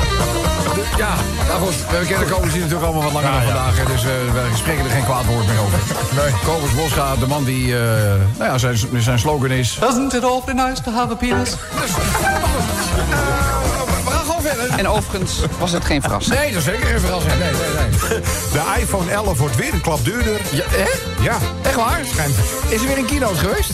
Ja, 0.97 1.13
nou 1.47 1.59
goed. 1.61 1.75
We 1.99 2.05
kennen 2.07 2.29
Kobus 2.29 2.51
hier 2.51 2.61
natuurlijk 2.61 2.85
allemaal 2.85 3.03
wat 3.03 3.13
langer 3.13 3.31
dan 3.31 3.41
vandaag. 3.43 3.77
hè, 3.77 3.85
Dus 3.85 4.03
eh, 4.03 4.09
we 4.33 4.57
spreken 4.57 4.83
er 4.85 4.91
geen 4.91 5.03
kwaad 5.03 5.25
woord 5.25 5.47
meer 5.47 5.59
over. 5.59 5.79
Nee. 6.15 6.33
Kobus 6.45 6.73
Bosga, 6.75 7.15
de 7.15 7.27
man 7.27 7.43
die, 7.43 7.73
eh, 7.77 7.81
nou 8.37 8.51
ja, 8.51 8.57
zijn, 8.57 8.77
zijn 8.97 9.19
slogan 9.19 9.51
is... 9.51 9.77
Doesn't 9.79 10.13
it 10.13 10.23
awfully 10.23 10.55
nice 10.55 10.81
to 10.81 10.91
have 10.91 11.11
a 11.11 11.15
penis? 11.15 11.55
En 14.77 14.87
overigens 14.87 15.39
was 15.59 15.71
het 15.71 15.85
geen 15.85 16.01
verrassing. 16.01 16.35
Nee, 16.35 16.47
dat 16.51 16.57
is 16.57 16.63
zeker 16.63 16.85
geen 16.85 16.99
verrassing. 16.99 17.33
Nee, 17.33 17.51
nee, 17.51 17.89
nee. 18.09 18.19
De 18.51 18.79
iPhone 18.81 19.11
11 19.11 19.37
wordt 19.37 19.55
weer 19.55 19.73
een 19.73 19.81
klap 19.81 20.05
duurder. 20.05 20.41
Ja, 20.51 20.63
hè? 20.67 21.23
Ja. 21.23 21.37
Echt 21.61 21.75
waar? 21.75 21.99
Is 22.69 22.81
er 22.81 22.87
weer 22.87 22.97
een 22.97 23.05
keynote 23.05 23.37
geweest? 23.37 23.71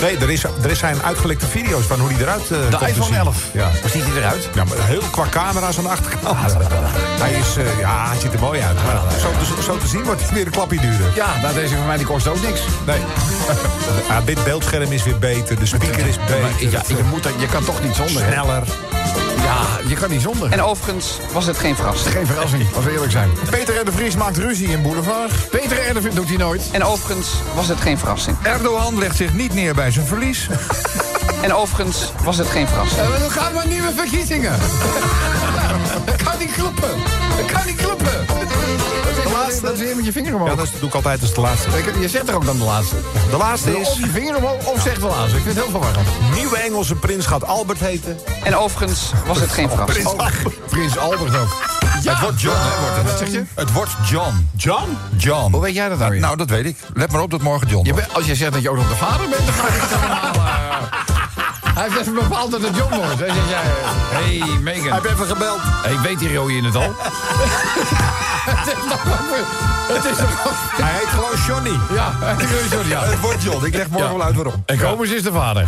Nee, 0.00 0.16
er, 0.16 0.30
is, 0.30 0.44
er 0.44 0.76
zijn 0.76 1.02
uitgelekte 1.02 1.46
video's 1.46 1.84
van 1.84 2.00
hoe 2.00 2.08
die 2.08 2.18
eruit 2.20 2.42
komt 2.48 2.70
De 2.70 2.76
te 2.78 2.86
iPhone 2.86 3.04
zien. 3.04 3.14
11. 3.14 3.36
Ja. 3.52 3.70
Hoe 3.80 3.90
ziet 3.90 4.02
hij 4.04 4.16
eruit? 4.16 4.48
Ja, 4.54 4.64
maar 4.64 4.76
heel 4.86 5.02
qua 5.10 5.24
camera's 5.30 5.76
aan 5.78 5.82
de 5.84 5.88
achterkant. 5.90 6.38
Hij 7.20 7.32
is, 7.32 7.56
eh, 7.56 7.78
ja, 7.78 8.08
hij 8.08 8.18
ziet 8.20 8.32
er 8.32 8.40
mooi 8.40 8.60
uit. 8.60 8.76
Maar 8.84 9.00
zo, 9.20 9.30
te, 9.56 9.62
zo 9.62 9.76
te 9.78 9.86
zien 9.86 10.04
wordt 10.04 10.20
hij 10.24 10.34
weer 10.34 10.46
een 10.46 10.52
klapje 10.52 10.80
duurder. 10.80 11.06
Ja, 11.14 11.26
nou 11.42 11.54
deze 11.54 11.76
van 11.76 11.86
mij 11.86 11.96
die 11.96 12.06
kost 12.06 12.26
ook 12.28 12.42
niks. 12.42 12.60
Nee. 12.86 13.00
ja, 14.08 14.20
dit 14.24 14.44
beeldscherm 14.44 14.92
is 14.92 15.02
weer 15.02 15.18
beter. 15.18 15.58
De 15.58 15.66
speaker 15.66 16.06
is 16.06 16.16
Maar 16.16 16.26
beter. 16.26 16.70
ja, 16.70 16.82
je, 16.86 17.02
moet, 17.10 17.22
dat- 17.22 17.32
je 17.38 17.46
kan 17.46 17.64
toch 17.64 17.82
niet 17.82 17.94
zonder. 17.94 18.22
Sneller. 18.32 18.62
Ja, 19.44 19.66
je 19.88 19.94
kan 19.94 20.10
niet 20.10 20.22
zonder. 20.22 20.52
En 20.52 20.62
overigens 20.62 21.18
was 21.32 21.46
het 21.46 21.58
geen 21.58 21.76
verrassing. 21.76 22.14
Geen 22.14 22.26
verrassing, 22.26 22.66
als 22.74 22.84
we 22.84 22.90
eerlijk 22.92 23.12
zijn. 23.12 23.30
Peter 23.50 23.80
R. 23.80 23.84
de 23.84 23.92
Vries 23.92 24.14
maakt 24.16 24.36
ruzie 24.36 24.68
in 24.68 24.82
Boulevard. 24.82 25.32
Peter 25.50 25.78
Erdevin 25.86 26.14
doet 26.14 26.28
hij 26.28 26.36
nooit. 26.36 26.62
En 26.72 26.84
overigens 26.84 27.28
was 27.54 27.68
het 27.68 27.80
geen 27.80 27.98
verrassing. 27.98 28.36
Erdogan 28.42 28.98
legt 28.98 29.16
zich 29.16 29.32
niet 29.32 29.54
neer 29.54 29.74
bij 29.74 29.89
zijn 29.92 30.06
verlies. 30.06 30.48
En 31.42 31.54
overigens 31.54 32.12
was 32.24 32.36
het 32.36 32.48
geen 32.48 32.68
verrassing. 32.68 33.00
Uh, 33.08 33.20
dan 33.20 33.30
gaan 33.30 33.52
we 33.52 33.68
nieuwe 33.68 33.92
verkiezingen. 33.96 34.58
Dat 36.04 36.22
kan 36.22 36.38
niet 36.38 36.52
kloppen. 36.52 36.88
Dat 37.36 37.46
kan 37.52 37.66
niet 37.66 37.76
kloppen. 37.76 38.26
laatste 39.32 39.72
keer 39.84 39.96
met 39.96 40.04
je 40.04 40.12
vinger 40.12 40.34
omhoog? 40.34 40.48
Ja, 40.48 40.54
dat 40.54 40.68
doe 40.78 40.88
ik 40.88 40.94
altijd 40.94 41.20
als 41.20 41.34
de 41.34 41.40
laatste. 41.40 41.68
Ik- 41.78 42.00
Je 42.00 42.08
zegt 42.08 42.28
er 42.28 42.34
ook 42.34 42.44
dan 42.44 42.58
de 42.58 42.64
laatste. 42.64 42.96
De 43.30 43.36
laatste 43.36 43.78
is... 43.80 43.88
Of 43.88 43.98
je 43.98 44.06
vinger 44.06 44.36
omhoog, 44.36 44.66
of 44.66 44.82
zeg 44.82 44.94
de 44.98 45.06
laatste. 45.06 45.36
Ik 45.36 45.42
vind 45.42 45.54
het 45.54 45.64
heel 45.64 45.70
verwarrend. 45.70 46.08
Nieuwe 46.34 46.56
Engelse 46.56 46.94
prins 46.94 47.26
gaat 47.26 47.44
Albert 47.46 47.78
heten. 47.80 48.18
En 48.44 48.56
overigens 48.56 49.10
was 49.26 49.40
het 49.40 49.50
geen 49.50 49.68
verrassing. 49.68 50.06
Oh, 50.06 50.26
Prins 50.68 50.98
Albert 50.98 51.36
ook. 51.36 51.79
Ja, 52.02 52.10
het 52.12 52.20
wordt 52.20 52.40
John, 52.40 52.56
hè, 52.56 52.80
wordt 52.80 52.96
het. 52.96 53.06
Wat 53.06 53.18
zeg 53.18 53.30
je? 53.32 53.42
Het 53.54 53.72
wordt 53.72 53.90
John. 54.04 54.48
John? 54.56 54.96
John. 55.16 55.52
Hoe 55.52 55.60
weet 55.62 55.74
jij 55.74 55.88
dat 55.88 55.98
nou? 55.98 56.18
Nou, 56.18 56.36
dat 56.36 56.48
weet 56.50 56.64
ik. 56.66 56.76
Let 56.94 57.12
maar 57.12 57.20
op 57.22 57.30
dat 57.30 57.42
morgen 57.42 57.68
John 57.68 57.86
Je 57.86 57.92
wordt. 57.92 58.06
bent- 58.06 58.16
als 58.18 58.26
je 58.26 58.34
zegt 58.34 58.52
dat 58.52 58.62
je 58.62 58.70
ook 58.70 58.76
nog 58.76 58.88
de 58.88 58.94
vader 58.96 59.28
bent, 59.28 59.46
dan 59.46 59.54
ga 59.54 59.66
ik 59.66 59.80
het 59.80 59.94
helemaal... 60.00 60.39
eh, 61.80 61.86
Hij 61.86 61.96
heeft 61.96 62.00
even 62.00 62.14
bepaald 62.28 62.50
dat 62.50 62.60
het 62.62 62.76
John 62.76 62.94
wordt. 62.94 63.18
Hij 63.18 63.28
zegt, 63.28 63.48
ja, 63.48 63.60
hey 63.62 64.58
Megan. 64.60 64.92
Heb 64.92 65.04
even 65.04 65.26
gebeld. 65.26 65.60
Ik 65.90 65.98
weet 65.98 66.18
die 66.18 66.34
rode 66.36 66.52
in 66.56 66.64
het 66.64 66.74
al. 66.76 66.82
het 69.94 70.04
is. 70.04 70.18
Het 70.18 70.42
wel... 70.42 70.52
Hij 70.86 70.92
heet 70.92 71.08
gewoon 71.08 71.30
Johnny. 71.46 71.78
Ja, 71.94 72.34
die 72.34 72.46
rode 72.46 72.68
John, 72.70 72.88
ja. 72.88 73.02
Het 73.04 73.20
wordt 73.20 73.42
John. 73.42 73.64
Ik 73.64 73.74
leg 73.74 73.88
morgen 73.88 74.10
Ja. 74.10 74.16
wel 74.16 74.26
uit 74.26 74.34
waarom. 74.34 74.62
En 74.66 74.78
Kobus 74.78 75.10
is 75.10 75.22
de 75.22 75.32
vader. 75.32 75.66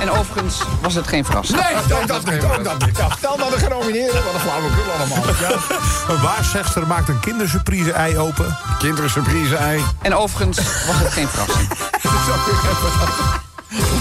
En 0.00 0.10
overigens 0.10 0.62
was 0.80 0.94
het 0.94 1.08
geen 1.08 1.24
verrassing. 1.24 1.60
Nee, 1.60 1.98
ook 2.00 2.06
dat 2.06 2.30
niet. 2.30 2.44
Ook 2.44 2.64
dat 2.64 2.86
niet. 2.86 2.96
Ja, 2.96 3.08
stel 3.16 3.36
nou 3.36 3.50
de 3.50 3.58
genomineerden. 3.58 4.24
Wat 4.24 4.34
een 4.34 4.40
flauwekul 4.40 4.92
allemaal. 4.98 5.24
Ja. 5.40 6.14
Een 6.14 6.22
waarzegster 6.22 6.86
maakt 6.86 7.08
een 7.08 7.20
kindersurprise 7.20 7.92
ei 7.92 8.18
open. 8.18 8.56
Kinderen 8.78 9.10
surprise 9.10 9.56
ei. 9.56 9.84
En 10.02 10.14
overigens 10.14 10.56
was 10.56 10.96
het 10.98 11.12
geen 11.12 11.28
verrassing. 11.28 11.68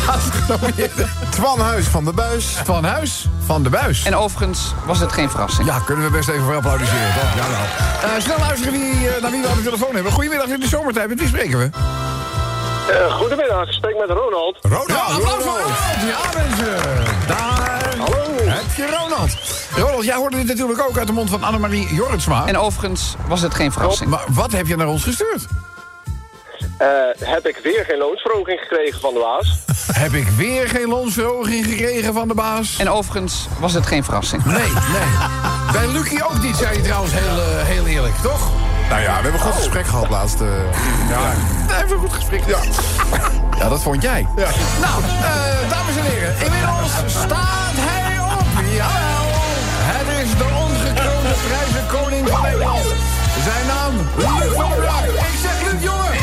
Twan 1.29 1.59
Huis 1.59 1.85
van 1.85 2.05
de 2.05 2.13
Buis. 2.13 2.45
Van 2.63 2.83
Huis, 2.83 3.25
van 3.45 3.63
de 3.63 3.69
Buis. 3.69 4.03
En 4.03 4.15
overigens 4.15 4.73
was 4.85 4.99
het 4.99 5.11
geen 5.11 5.29
verrassing. 5.29 5.67
Ja, 5.67 5.79
kunnen 5.79 6.05
we 6.05 6.11
best 6.11 6.29
even 6.29 6.43
voor 6.43 6.55
applaudisseren, 6.55 7.13
toch? 7.13 7.35
Ja, 7.35 7.47
nou. 7.51 8.13
Eh, 8.15 8.21
snel 8.21 8.37
luisteren 8.39 8.73
wie, 8.73 9.07
eh, 9.09 9.21
naar 9.21 9.31
wie 9.31 9.41
we 9.41 9.47
aan 9.47 9.57
de 9.57 9.63
telefoon 9.63 9.93
hebben. 9.93 10.11
Goedemiddag 10.11 10.47
in 10.47 10.59
de 10.59 10.67
zomertijd. 10.67 11.09
Met 11.09 11.19
wie 11.19 11.27
spreken 11.27 11.57
we? 11.59 11.69
Eh, 12.89 13.13
goedemiddag, 13.15 13.67
ik 13.67 13.71
spreek 13.73 13.97
met 13.97 14.09
Ronald. 14.09 14.57
Ronald. 14.61 14.87
Ja, 14.87 14.95
applaus 14.95 15.43
voor 15.43 15.57
Ronald. 15.57 15.77
Ja, 16.07 16.39
mensen. 16.39 16.77
Daar 17.27 17.95
Hallo. 17.97 18.23
heb 18.35 18.75
je 18.75 18.97
Ronald. 18.99 19.37
Ronald, 19.75 20.03
jij 20.03 20.15
hoorde 20.15 20.35
dit 20.37 20.45
natuurlijk 20.47 20.81
ook 20.89 20.97
uit 20.97 21.07
de 21.07 21.13
mond 21.13 21.29
van 21.29 21.43
Annemarie 21.43 21.93
Jorritsma. 21.93 22.45
En 22.45 22.57
overigens 22.57 23.15
was 23.27 23.41
het 23.41 23.53
geen 23.53 23.71
verrassing. 23.71 24.09
Maar 24.09 24.23
wat 24.27 24.51
heb 24.51 24.67
je 24.67 24.75
naar 24.75 24.87
ons 24.87 25.03
gestuurd? 25.03 25.47
Eh, 26.79 26.87
heb 27.19 27.47
ik 27.47 27.57
weer 27.63 27.85
geen 27.85 27.97
loonsverhoging 27.97 28.59
gekregen 28.59 28.99
van 28.99 29.13
de 29.13 29.19
baas? 29.19 29.57
Heb 30.03 30.11
ik 30.13 30.27
weer 30.27 30.67
geen 30.69 30.87
loonsverhoging 30.87 31.65
gekregen 31.65 32.13
van 32.13 32.27
de 32.27 32.33
baas? 32.33 32.77
En 32.79 32.89
overigens 32.89 33.47
was 33.59 33.73
het 33.73 33.85
geen 33.85 34.03
verrassing. 34.03 34.45
Nee, 34.45 34.55
nee. 34.55 35.07
Bij 35.73 35.87
Lucie 35.87 36.23
ook 36.29 36.41
niet, 36.41 36.55
zei 36.55 36.75
je 36.75 36.81
trouwens 36.81 37.13
heel, 37.13 37.37
eh, 37.41 37.65
heel 37.65 37.85
eerlijk, 37.87 38.15
toch? 38.15 38.49
Nou 38.89 39.01
ja, 39.01 39.07
we 39.07 39.13
hebben 39.13 39.33
een 39.33 39.39
goed 39.39 39.53
gesprek 39.53 39.85
gehad 39.87 40.09
laatst. 40.09 40.41
eh. 40.41 40.47
Ja, 41.09 41.33
hebben 41.67 41.87
we 41.87 41.93
een 41.93 41.99
goed 42.09 42.13
gesprek. 42.13 42.41
Ja. 42.45 42.57
ja, 43.59 43.69
dat 43.69 43.81
vond 43.81 44.01
jij. 44.01 44.27
Ja. 44.35 44.47
Nou, 44.81 45.03
eh, 45.03 45.69
dames 45.69 45.95
en 45.97 46.03
heren, 46.03 46.35
inmiddels 46.43 46.91
staat 47.07 47.75
hij 47.75 48.19
op. 48.19 48.47
Jawel. 48.75 49.27
Het 49.91 50.25
is 50.25 50.37
de 50.37 50.43
ongekroonde 50.63 51.33
prijzenkoning 51.47 52.29
van 52.29 52.41
Nederland. 52.41 52.85
Zijn 53.43 53.65
naam, 53.67 53.93
Luc 54.17 54.53
van. 54.55 54.71
Ik 55.13 55.37
zeg 55.41 55.71
Luc, 55.71 55.81
jongen. 55.83 56.13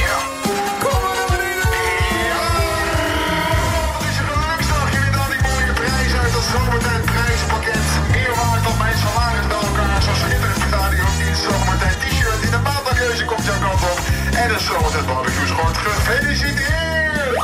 Op. 13.93 14.01
En 14.43 14.49
de 14.49 14.59
zomertijd 14.59 15.07
barbecue 15.07 15.47
schort. 15.47 15.77
Gefeliciteerd! 15.77 17.37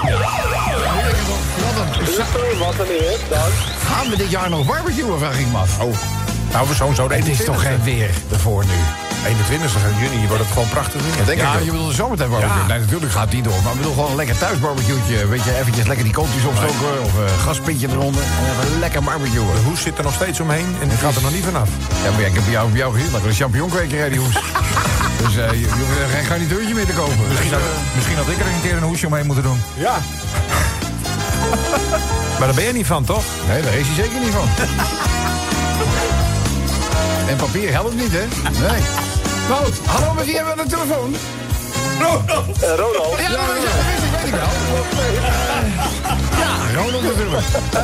Wat 1.62 1.98
een 1.98 2.06
Super, 2.06 2.58
wat 2.58 2.78
een 2.78 2.90
eer, 2.90 3.18
dank. 3.28 3.52
Gaan 3.88 4.10
we 4.10 4.16
dit 4.16 4.30
jaar 4.30 4.50
nog 4.50 4.66
barbecuen, 4.66 5.18
vraag 5.18 5.38
ik 5.38 5.46
me 5.46 5.58
af. 5.58 5.80
Oh. 5.80 5.94
Nou, 6.52 6.68
we 6.68 6.74
zo 6.74 6.92
zo 6.92 7.08
de 7.08 7.14
Het 7.14 7.28
is 7.28 7.44
toch 7.44 7.62
geen 7.62 7.82
weer 7.82 8.10
ervoor 8.32 8.64
nu? 8.64 8.78
21 9.26 9.72
juni 10.00 10.26
wordt 10.26 10.42
het 10.42 10.52
gewoon 10.52 10.68
prachtig 10.68 11.02
weer. 11.02 11.24
Denk 11.24 11.40
ja, 11.40 11.54
ik 11.54 11.64
je 11.64 11.70
bedoelt 11.70 11.88
een 11.88 11.94
zomertijd 11.94 12.30
barbecue. 12.30 12.58
Ja. 12.58 12.66
Nee, 12.66 12.78
natuurlijk 12.78 13.12
gaat 13.12 13.30
die 13.30 13.42
door. 13.42 13.62
Maar 13.62 13.72
ik 13.72 13.78
bedoel 13.78 13.92
gewoon 13.92 14.10
een 14.10 14.16
lekker 14.16 14.38
thuis 14.38 14.58
barbecue'tje. 14.58 15.26
Weet 15.26 15.44
je, 15.44 15.58
eventjes 15.58 15.86
lekker 15.86 16.04
die 16.04 16.14
kooltjes 16.14 16.44
opstoken. 16.44 17.02
Of 17.02 17.14
een 17.14 17.38
gaspitje 17.38 17.88
eronder. 17.88 18.22
En 18.22 18.66
even 18.66 18.78
lekker 18.78 19.02
barbecuen. 19.02 19.46
De 19.46 19.60
hoes 19.64 19.80
zit 19.80 19.98
er 19.98 20.04
nog 20.04 20.14
steeds 20.14 20.40
omheen 20.40 20.76
en 20.80 20.88
die 20.88 20.98
gaat 20.98 21.16
er 21.16 21.22
nog 21.22 21.32
niet 21.32 21.44
vanaf. 21.44 21.68
Ja, 22.04 22.10
maar 22.10 22.20
ja, 22.20 22.26
ik 22.26 22.34
heb 22.34 22.42
bij 22.42 22.52
jou, 22.52 22.68
bij 22.68 22.78
jou 22.78 22.92
gezien. 22.92 23.12
Dat 23.12 23.20
is 23.20 23.26
een 23.26 23.34
champignonkwekerij, 23.34 24.08
die 24.08 24.18
hoes. 24.18 24.34
dus 25.24 25.36
eh, 25.36 25.50
je, 25.52 25.60
je 25.60 25.66
hoeft 25.66 26.10
geen 26.14 26.24
garnituurtje 26.24 26.74
meer 26.74 26.86
te 26.86 26.92
kopen. 26.92 27.16
Misschien, 27.28 27.50
Dus, 27.50 27.58
had, 27.58 27.60
eh, 27.60 27.66
misschien 27.94 28.16
had 28.16 28.28
ik 28.28 28.38
er 28.40 28.46
een 28.46 28.60
keer 28.62 28.76
een 28.76 28.82
hoesje 28.82 29.06
omheen 29.06 29.26
moeten 29.26 29.44
doen. 29.44 29.62
Ja. 29.74 29.92
maar 32.38 32.46
daar 32.46 32.54
ben 32.54 32.64
je 32.64 32.72
niet 32.72 32.86
van, 32.86 33.04
toch? 33.04 33.22
nee, 33.48 33.62
daar 33.62 33.74
is 33.74 33.86
hij 33.86 33.94
zeker 34.04 34.20
niet 34.20 34.30
van. 34.32 34.48
en 37.30 37.36
papier 37.36 37.72
helpt 37.72 37.94
niet, 37.94 38.12
hè? 38.12 38.24
Nee. 38.50 38.80
Nou, 39.48 39.64
goed. 39.64 39.78
hallo, 39.86 40.14
met 40.14 40.24
wie 40.24 40.34
hebben 40.36 40.54
we 40.54 40.60
aan 40.60 40.66
de 40.68 40.74
telefoon? 40.74 41.14
Eh, 41.14 41.18
Ronald? 42.76 43.18
Ja, 43.18 43.28
dat 43.30 43.40
weet 43.46 43.62
ik, 43.62 43.68
dat 43.74 43.84
wist 43.90 44.02
ik, 44.02 44.10
weet 44.16 44.26
ik 44.26 44.34
wel. 44.34 44.48
Ja, 46.38 46.50
Ronald 46.82 47.02
natuurlijk. 47.02 47.42
Eh, 47.72 47.80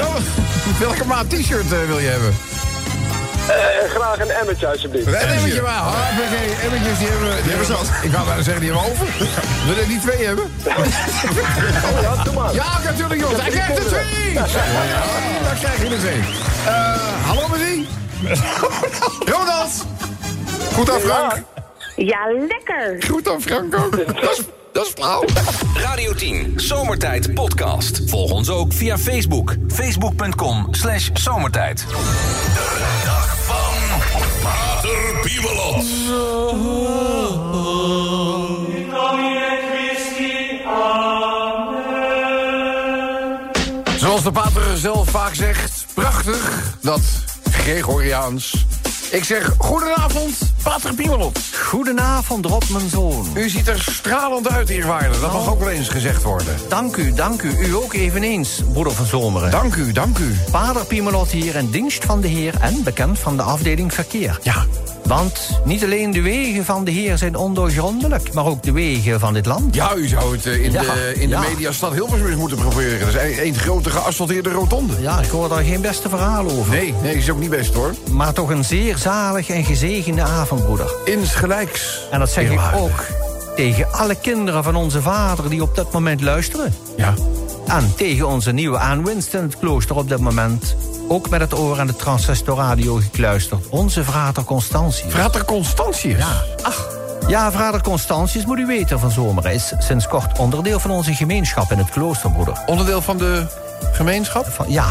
Ronald, 0.00 0.22
welke 0.78 1.04
maat 1.06 1.30
t-shirt 1.30 1.72
eh, 1.72 1.78
wil 1.86 1.98
je 1.98 2.08
hebben? 2.08 2.36
Eh, 3.48 3.90
graag 3.90 4.20
een 4.20 4.30
emmertje, 4.30 4.66
alsjeblieft. 4.66 5.06
Een 5.06 5.14
emmertje 5.14 5.62
maar. 5.62 5.78
Hoppakee, 5.78 6.54
emmertjes, 6.64 6.98
die 6.98 7.08
hebben 7.08 7.28
we... 7.28 7.42
Die 7.42 7.50
hebben 7.50 7.66
zat. 7.66 7.86
Ik 8.02 8.10
wou 8.12 8.26
bijna 8.26 8.42
zeggen, 8.42 8.62
die 8.62 8.72
hebben 8.72 8.90
we 8.90 9.02
over. 9.02 9.06
Wil 9.66 9.76
je 9.76 9.86
die 9.86 10.00
twee 10.00 10.26
hebben? 10.26 10.44
Oh 10.44 12.00
ja, 12.06 12.22
doe 12.24 12.34
maar. 12.34 12.54
Ja, 12.54 12.78
natuurlijk, 12.84 13.20
jongens. 13.20 13.40
Hij 13.40 13.50
krijgt 13.50 13.78
er 13.78 13.86
twee! 13.86 14.32
Ja, 14.32 14.46
dan 15.48 15.58
krijg 15.58 15.82
je 15.82 15.88
er 15.88 15.98
twee. 15.98 16.20
Eh, 16.66 16.94
hallo, 17.26 17.48
met 17.48 17.60
wie? 17.60 17.86
Ronald! 19.32 19.86
Goed 20.74 20.90
aan 20.90 21.00
Frank. 21.00 21.32
Ja, 21.96 22.18
lekker. 22.48 23.02
Goed 23.10 23.28
aan 23.28 23.40
Frank 23.42 23.74
ook. 23.76 23.96
Dat 24.20 24.38
is, 24.38 24.40
dat 24.72 24.86
is 24.86 24.92
flauw. 24.94 25.24
Radio 25.74 26.14
10, 26.14 26.52
Zomertijd 26.56 27.34
Podcast. 27.34 28.00
Volg 28.06 28.30
ons 28.30 28.50
ook 28.50 28.72
via 28.72 28.98
Facebook. 28.98 29.54
Facebook.com 29.68 30.68
slash 30.70 31.08
zomertijd. 31.12 31.84
De 31.88 31.94
dag 33.04 33.36
van 33.36 33.37
Pater 34.42 35.20
Pimelot. 35.22 35.84
Zoals 43.98 44.22
de 44.22 44.30
pater 44.32 44.76
zelf 44.76 45.10
vaak 45.10 45.34
zegt, 45.34 45.86
prachtig, 45.94 46.76
dat 46.80 47.00
Gregoriaans. 47.50 48.66
Ik 49.10 49.24
zeg 49.24 49.54
goedenavond, 49.58 50.38
pater 50.62 50.94
Piemelot. 50.94 51.38
Goedenavond, 51.64 52.46
Rob, 52.46 52.62
mijn 52.72 52.88
zoon. 52.88 53.26
U 53.34 53.48
ziet 53.48 53.68
er 53.68 53.82
stralend 53.82 54.48
uit, 54.48 54.68
eerwaarde. 54.68 55.20
Dat 55.20 55.32
mag 55.32 55.48
ook 55.48 55.58
wel 55.58 55.68
eens 55.68 55.88
gezegd 55.88 56.22
worden. 56.22 56.56
Dank 56.68 56.96
u, 56.96 57.12
dank 57.12 57.42
u. 57.42 57.66
U 57.66 57.74
ook 57.74 57.92
eveneens, 57.92 58.62
broeder 58.72 58.92
van 58.92 59.06
Zomeren. 59.06 59.50
Dank 59.50 59.74
u, 59.74 59.92
dank 59.92 60.18
u. 60.18 60.34
Vader 60.50 60.84
Piemelot 60.84 61.30
hier 61.30 61.56
in 61.56 61.70
dienst 61.70 62.04
van 62.04 62.20
de 62.20 62.28
Heer 62.28 62.54
en 62.60 62.82
bekend 62.82 63.18
van 63.18 63.36
de 63.36 63.42
afdeling 63.42 63.94
verkeer. 63.94 64.38
Ja, 64.42 64.66
Want 65.08 65.60
niet 65.64 65.84
alleen 65.84 66.10
de 66.10 66.22
wegen 66.22 66.64
van 66.64 66.84
de 66.84 66.90
Heer 66.90 67.18
zijn 67.18 67.36
ondoorgrondelijk, 67.36 68.32
maar 68.32 68.46
ook 68.46 68.62
de 68.62 68.72
wegen 68.72 69.20
van 69.20 69.34
dit 69.34 69.46
land. 69.46 69.74
ja 69.74 69.94
u 69.94 70.06
zou 70.08 70.36
het 70.36 70.46
eh, 70.46 70.64
in, 70.64 70.72
Ja, 70.72 70.82
de, 70.82 71.12
in 71.14 71.28
de 71.28 71.34
ja. 71.34 71.40
mediastad 71.40 71.92
Hilversum 71.92 72.26
eens 72.26 72.36
moeten 72.36 72.58
proberen. 72.58 73.00
Dat 73.12 73.22
is 73.22 73.38
een 73.38 73.54
grote 73.54 73.90
geasfalteerde 73.90 74.50
rotonde. 74.50 74.92
Ja, 75.00 75.20
ik 75.20 75.28
hoor 75.30 75.48
daar 75.48 75.62
geen 75.62 75.80
beste 75.80 76.08
verhaal 76.08 76.44
over. 76.50 76.72
Nee, 76.74 76.94
nee, 77.02 77.16
is 77.16 77.30
ook 77.30 77.40
niet 77.40 77.50
best 77.50 77.74
hoor. 77.74 77.94
Maar 78.10 78.32
toch 78.32 78.50
een 78.50 78.64
zeer 78.64 78.96
zalig 78.96 79.48
en 79.48 79.64
gezegende 79.64 80.22
avond, 80.22 80.64
broeder. 80.64 80.92
Insgelijks. 81.04 82.06
En 82.10 82.18
dat 82.18 82.30
zeg 82.30 82.50
ik 82.50 82.60
ook 82.74 83.04
tegen 83.56 83.92
alle 83.92 84.14
kinderen 84.14 84.64
van 84.64 84.76
onze 84.76 85.02
vader 85.02 85.50
die 85.50 85.62
op 85.62 85.74
dat 85.76 85.92
moment 85.92 86.20
luisteren. 86.20 86.74
Ja. 86.96 87.14
En 87.68 87.94
tegen 87.96 88.28
onze 88.28 88.52
nieuwe 88.52 88.78
aanwinst 88.78 89.34
in 89.34 89.42
het 89.42 89.58
klooster 89.58 89.96
op 89.96 90.08
dit 90.08 90.18
moment. 90.18 90.76
Ook 91.08 91.28
met 91.30 91.40
het 91.40 91.54
oor 91.58 91.80
aan 91.80 91.86
de 91.86 91.96
transistorradio 91.96 92.94
gekluisterd. 92.94 93.68
Onze 93.68 94.04
vrater 94.04 94.44
Constantius. 94.44 95.12
Frater 95.12 95.44
Constantius. 95.44 96.18
Ja. 96.18 96.44
Ach. 96.62 96.96
Ja, 97.26 97.52
vrater 97.52 97.82
Constantius, 97.82 98.46
moet 98.46 98.58
u 98.58 98.66
weten 98.66 99.00
van 99.00 99.10
Zomeren... 99.10 99.52
is 99.52 99.72
sinds 99.78 100.08
kort 100.08 100.38
onderdeel 100.38 100.80
van 100.80 100.90
onze 100.90 101.14
gemeenschap 101.14 101.72
in 101.72 101.78
het 101.78 101.90
klooster, 101.90 102.30
broeder. 102.30 102.62
Onderdeel 102.66 103.02
van 103.02 103.16
de 103.16 103.46
gemeenschap? 103.92 104.46
Van, 104.46 104.66
ja, 104.68 104.88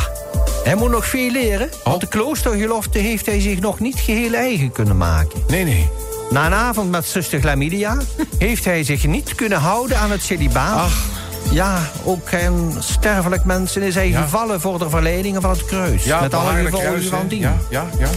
hij 0.63 0.75
moet 0.75 0.89
nog 0.89 1.05
veel 1.05 1.31
leren... 1.31 1.69
want 1.83 2.01
de 2.01 2.07
kloostergelofte 2.07 2.97
heeft 2.97 3.25
hij 3.25 3.41
zich 3.41 3.59
nog 3.59 3.79
niet 3.79 3.99
geheel 3.99 4.33
eigen 4.33 4.71
kunnen 4.71 4.97
maken. 4.97 5.43
Nee, 5.47 5.63
nee. 5.63 5.89
Na 6.29 6.45
een 6.45 6.53
avond 6.53 6.91
met 6.91 7.05
zuster 7.05 7.39
Glamidia... 7.39 7.97
heeft 8.37 8.65
hij 8.65 8.83
zich 8.83 9.05
niet 9.07 9.35
kunnen 9.35 9.59
houden 9.59 9.97
aan 9.97 10.11
het 10.11 10.21
celibaat... 10.21 10.77
Ach. 10.77 11.25
Ja, 11.51 11.79
ook 12.03 12.31
een 12.31 12.73
sterfelijk 12.79 13.45
mensen 13.45 13.81
is 13.81 13.95
hij 13.95 14.09
Ja. 14.09 14.21
gevallen 14.21 14.61
voor 14.61 14.79
de 14.79 14.89
verleidingen 14.89 15.41
van 15.41 15.49
het 15.51 15.65
kruis. 15.65 16.03
Ja, 16.03 16.21
met 16.21 16.33
alle 16.33 16.53
gevolgen 16.53 17.03
van 17.03 17.27
dien. 17.27 17.39
Ja, 17.39 17.55
ja, 17.69 17.85
ja. 17.99 18.07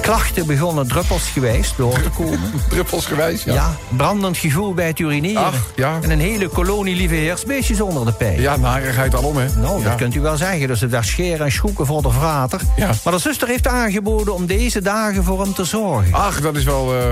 klachten 0.00 0.46
begonnen 0.46 0.88
druppelsgewijs 0.88 1.72
door 1.76 2.00
te 2.02 2.10
komen. 2.10 2.40
Druppelsgewijs, 2.68 3.44
ja. 3.44 3.52
Ja, 3.54 3.74
brandend 3.96 4.36
gevoel 4.36 4.74
bij 4.74 4.86
het 4.86 4.98
urineren. 4.98 5.44
Ach, 5.44 5.54
ja. 5.76 5.98
En 6.00 6.10
een 6.10 6.20
hele 6.20 6.48
kolonie 6.48 6.96
lieve 6.96 7.14
heersbeestjes 7.14 7.80
onder 7.80 8.04
de 8.04 8.12
pij. 8.12 8.36
Ja, 8.40 8.56
narigheid 8.56 9.14
alom, 9.14 9.36
hè. 9.36 9.46
Nou, 9.60 9.82
dat 9.82 9.94
kunt 9.94 10.14
u 10.14 10.20
wel 10.20 10.36
zeggen. 10.36 10.66
Dus 10.68 10.80
het 10.80 10.90
daar 10.90 11.04
scheren 11.04 11.46
en 11.46 11.52
schoeken 11.52 11.86
voor 11.86 12.02
de 12.02 12.10
vrater. 12.10 12.60
Ja. 12.76 12.90
Maar 13.04 13.12
de 13.12 13.18
zuster 13.18 13.48
heeft 13.48 13.66
aangeboden 13.66 14.34
om 14.34 14.46
deze 14.46 14.82
dagen 14.82 15.24
voor 15.24 15.40
hem 15.42 15.54
te 15.54 15.64
zorgen. 15.64 16.12
Ach, 16.14 16.40
dat 16.40 16.56
is 16.56 16.64
wel 16.64 16.94
eh, 16.94 17.02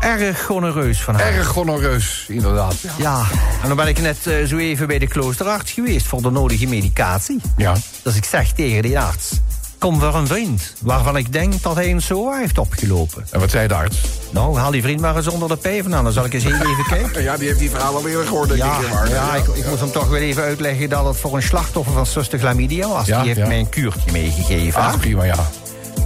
Erg 0.00 0.44
gonorreus 0.44 1.02
van 1.02 1.14
haar. 1.14 1.26
erg 1.32 1.46
gonoreus, 1.46 2.24
inderdaad. 2.28 2.74
Ja. 2.80 2.90
Ja, 2.98 3.24
en 3.62 3.68
dan 3.68 3.76
ben 3.76 3.86
ik 3.88 4.00
net 4.00 4.26
eh, 4.26 4.44
zo 4.44 4.56
even 4.56 4.86
bij 4.86 4.98
de 4.98 5.06
kloosterarts 5.06 5.72
geweest 5.72 6.06
voor 6.06 6.22
de 6.22 6.30
nodige 6.30 6.66
medicatie. 6.66 7.40
ja. 7.56 7.74
Dus 8.02 8.16
ik 8.16 8.24
zeg 8.24 8.52
tegen 8.52 8.82
die 8.82 8.98
arts... 8.98 9.30
Kom 9.78 10.00
voor 10.00 10.14
een 10.14 10.26
vriend, 10.26 10.74
waarvan 10.80 11.16
ik 11.16 11.32
denk 11.32 11.62
dat 11.62 11.74
hij 11.74 11.90
een 11.90 12.02
SOA 12.02 12.38
heeft 12.38 12.58
opgelopen. 12.58 13.26
En 13.30 13.40
wat 13.40 13.50
zei 13.50 13.68
de 13.68 13.74
arts? 13.74 13.98
Nou, 14.30 14.58
haal 14.58 14.70
die 14.70 14.82
vriend 14.82 15.00
maar 15.00 15.16
eens 15.16 15.26
onder 15.26 15.48
de 15.48 15.56
pij 15.56 15.82
vandaan. 15.82 16.04
Dan 16.04 16.12
zal 16.12 16.24
ik 16.24 16.34
eens 16.34 16.44
even 16.44 16.84
kijken. 16.88 17.22
Ja, 17.22 17.36
die 17.36 17.46
heeft 17.46 17.58
die 17.58 17.70
verhaal 17.70 17.94
alweer 17.94 18.24
gehoord, 18.24 18.48
denk 18.48 18.60
Ja, 18.60 18.78
ik. 18.78 18.92
maar, 18.92 19.08
ja 19.08 19.34
ik, 19.34 19.46
ik 19.46 19.66
moet 19.66 19.80
hem 19.80 19.90
toch 19.90 20.08
wel 20.08 20.20
even 20.20 20.42
uitleggen 20.42 20.88
dat 20.88 21.04
het 21.04 21.16
voor 21.16 21.36
een 21.36 21.42
slachtoffer 21.42 21.92
van 21.94 22.06
zuster 22.06 22.38
chlamydia 22.38 22.88
was. 22.88 23.04
Die 23.06 23.14
heeft 23.14 23.46
mij 23.46 23.58
een 23.58 23.68
kuurtje 23.68 24.12
meegegeven. 24.12 24.80
Ach, 24.82 24.98
prima, 24.98 25.24
ja. 25.24 25.48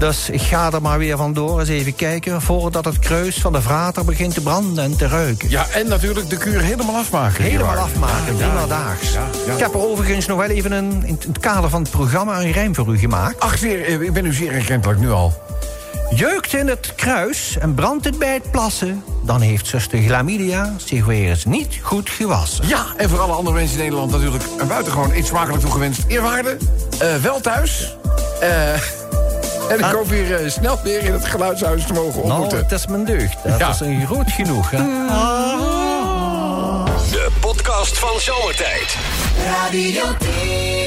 Dus 0.03 0.31
ik 0.31 0.41
ga 0.41 0.73
er 0.73 0.83
maar 0.83 0.99
weer 0.99 1.17
vandoor 1.17 1.61
eens 1.61 1.69
even 1.69 1.95
kijken... 1.95 2.43
voordat 2.43 2.85
het 2.85 2.99
kruis 2.99 3.41
van 3.41 3.53
de 3.53 3.63
vrater 3.63 4.05
begint 4.05 4.35
te 4.35 4.41
branden 4.41 4.85
en 4.85 4.97
te 4.97 5.07
ruiken. 5.07 5.51
Ja, 5.51 5.67
en 5.69 5.89
natuurlijk 5.89 6.31
de 6.31 6.37
kuur 6.37 6.61
helemaal 6.61 6.97
afmaken. 6.97 7.45
Helemaal 7.45 7.77
afmaken, 7.77 8.37
Ja, 8.37 8.49
prima 8.49 8.67
daags. 8.67 9.13
ja, 9.13 9.27
ja. 9.47 9.53
Ik 9.53 9.59
heb 9.59 9.75
er 9.75 9.89
overigens 9.91 10.27
nog 10.27 10.39
wel 10.39 10.49
even 10.49 10.73
een, 10.73 11.03
in 11.07 11.19
het 11.27 11.39
kader 11.39 11.71
van 11.71 11.83
het 11.83 11.91
programma 11.91 12.41
een 12.41 12.53
rijm 12.53 12.75
voor 12.75 12.95
u 12.95 12.99
gemaakt. 12.99 13.41
Ach, 13.41 13.59
zeer, 13.59 13.85
eh, 13.85 14.01
ik 14.01 14.13
ben 14.13 14.27
u 14.27 14.33
zeer 14.33 14.53
erkentelijk 14.53 15.01
nu 15.01 15.11
al. 15.11 15.43
Jeukt 16.15 16.55
in 16.55 16.69
het 16.69 16.93
kruis 16.97 17.57
en 17.59 17.75
brandt 17.75 18.05
het 18.05 18.19
bij 18.19 18.35
het 18.35 18.51
plassen... 18.51 19.05
dan 19.25 19.41
heeft 19.41 19.67
zuster 19.67 19.99
Glamidia 20.03 20.75
zich 20.77 21.05
weer 21.05 21.29
eens 21.29 21.45
niet 21.45 21.79
goed 21.83 22.11
gewassen. 22.11 22.69
Ja, 22.69 22.85
en 22.97 23.09
voor 23.09 23.21
alle 23.21 23.33
andere 23.33 23.57
mensen 23.57 23.77
in 23.77 23.83
Nederland 23.83 24.11
natuurlijk 24.11 24.45
een 24.59 24.69
buitengewoon 24.69 25.17
iets 25.17 25.29
smakelijk 25.29 25.63
toegewenst. 25.63 26.05
Eerwaarde, 26.07 26.57
eh, 26.99 27.17
wel 27.17 27.41
thuis. 27.41 27.97
Eh, 28.41 28.49
en 29.73 29.79
ik 29.79 29.85
hoop 29.95 30.09
hier 30.11 30.35
eh, 30.35 30.51
snel 30.51 30.79
weer 30.83 31.03
in 31.05 31.13
het 31.13 31.27
geluidshuis 31.27 31.87
te 31.87 31.93
mogen 31.93 32.21
Nou, 32.21 32.31
ontmoeten. 32.31 32.59
het 32.59 32.73
is 32.73 32.87
mijn 32.87 33.05
deugd. 33.05 33.37
Dat 33.45 33.59
Ja. 33.59 33.71
is 33.71 33.81
een 33.81 34.07
groot 34.07 34.31
genoeg, 34.33 34.71
hè? 34.71 34.79
De 37.11 37.31
podcast 37.41 37.99
van 37.99 38.21
Zomertijd. 38.21 38.97
Radio 39.47 40.03
10. 40.19 40.82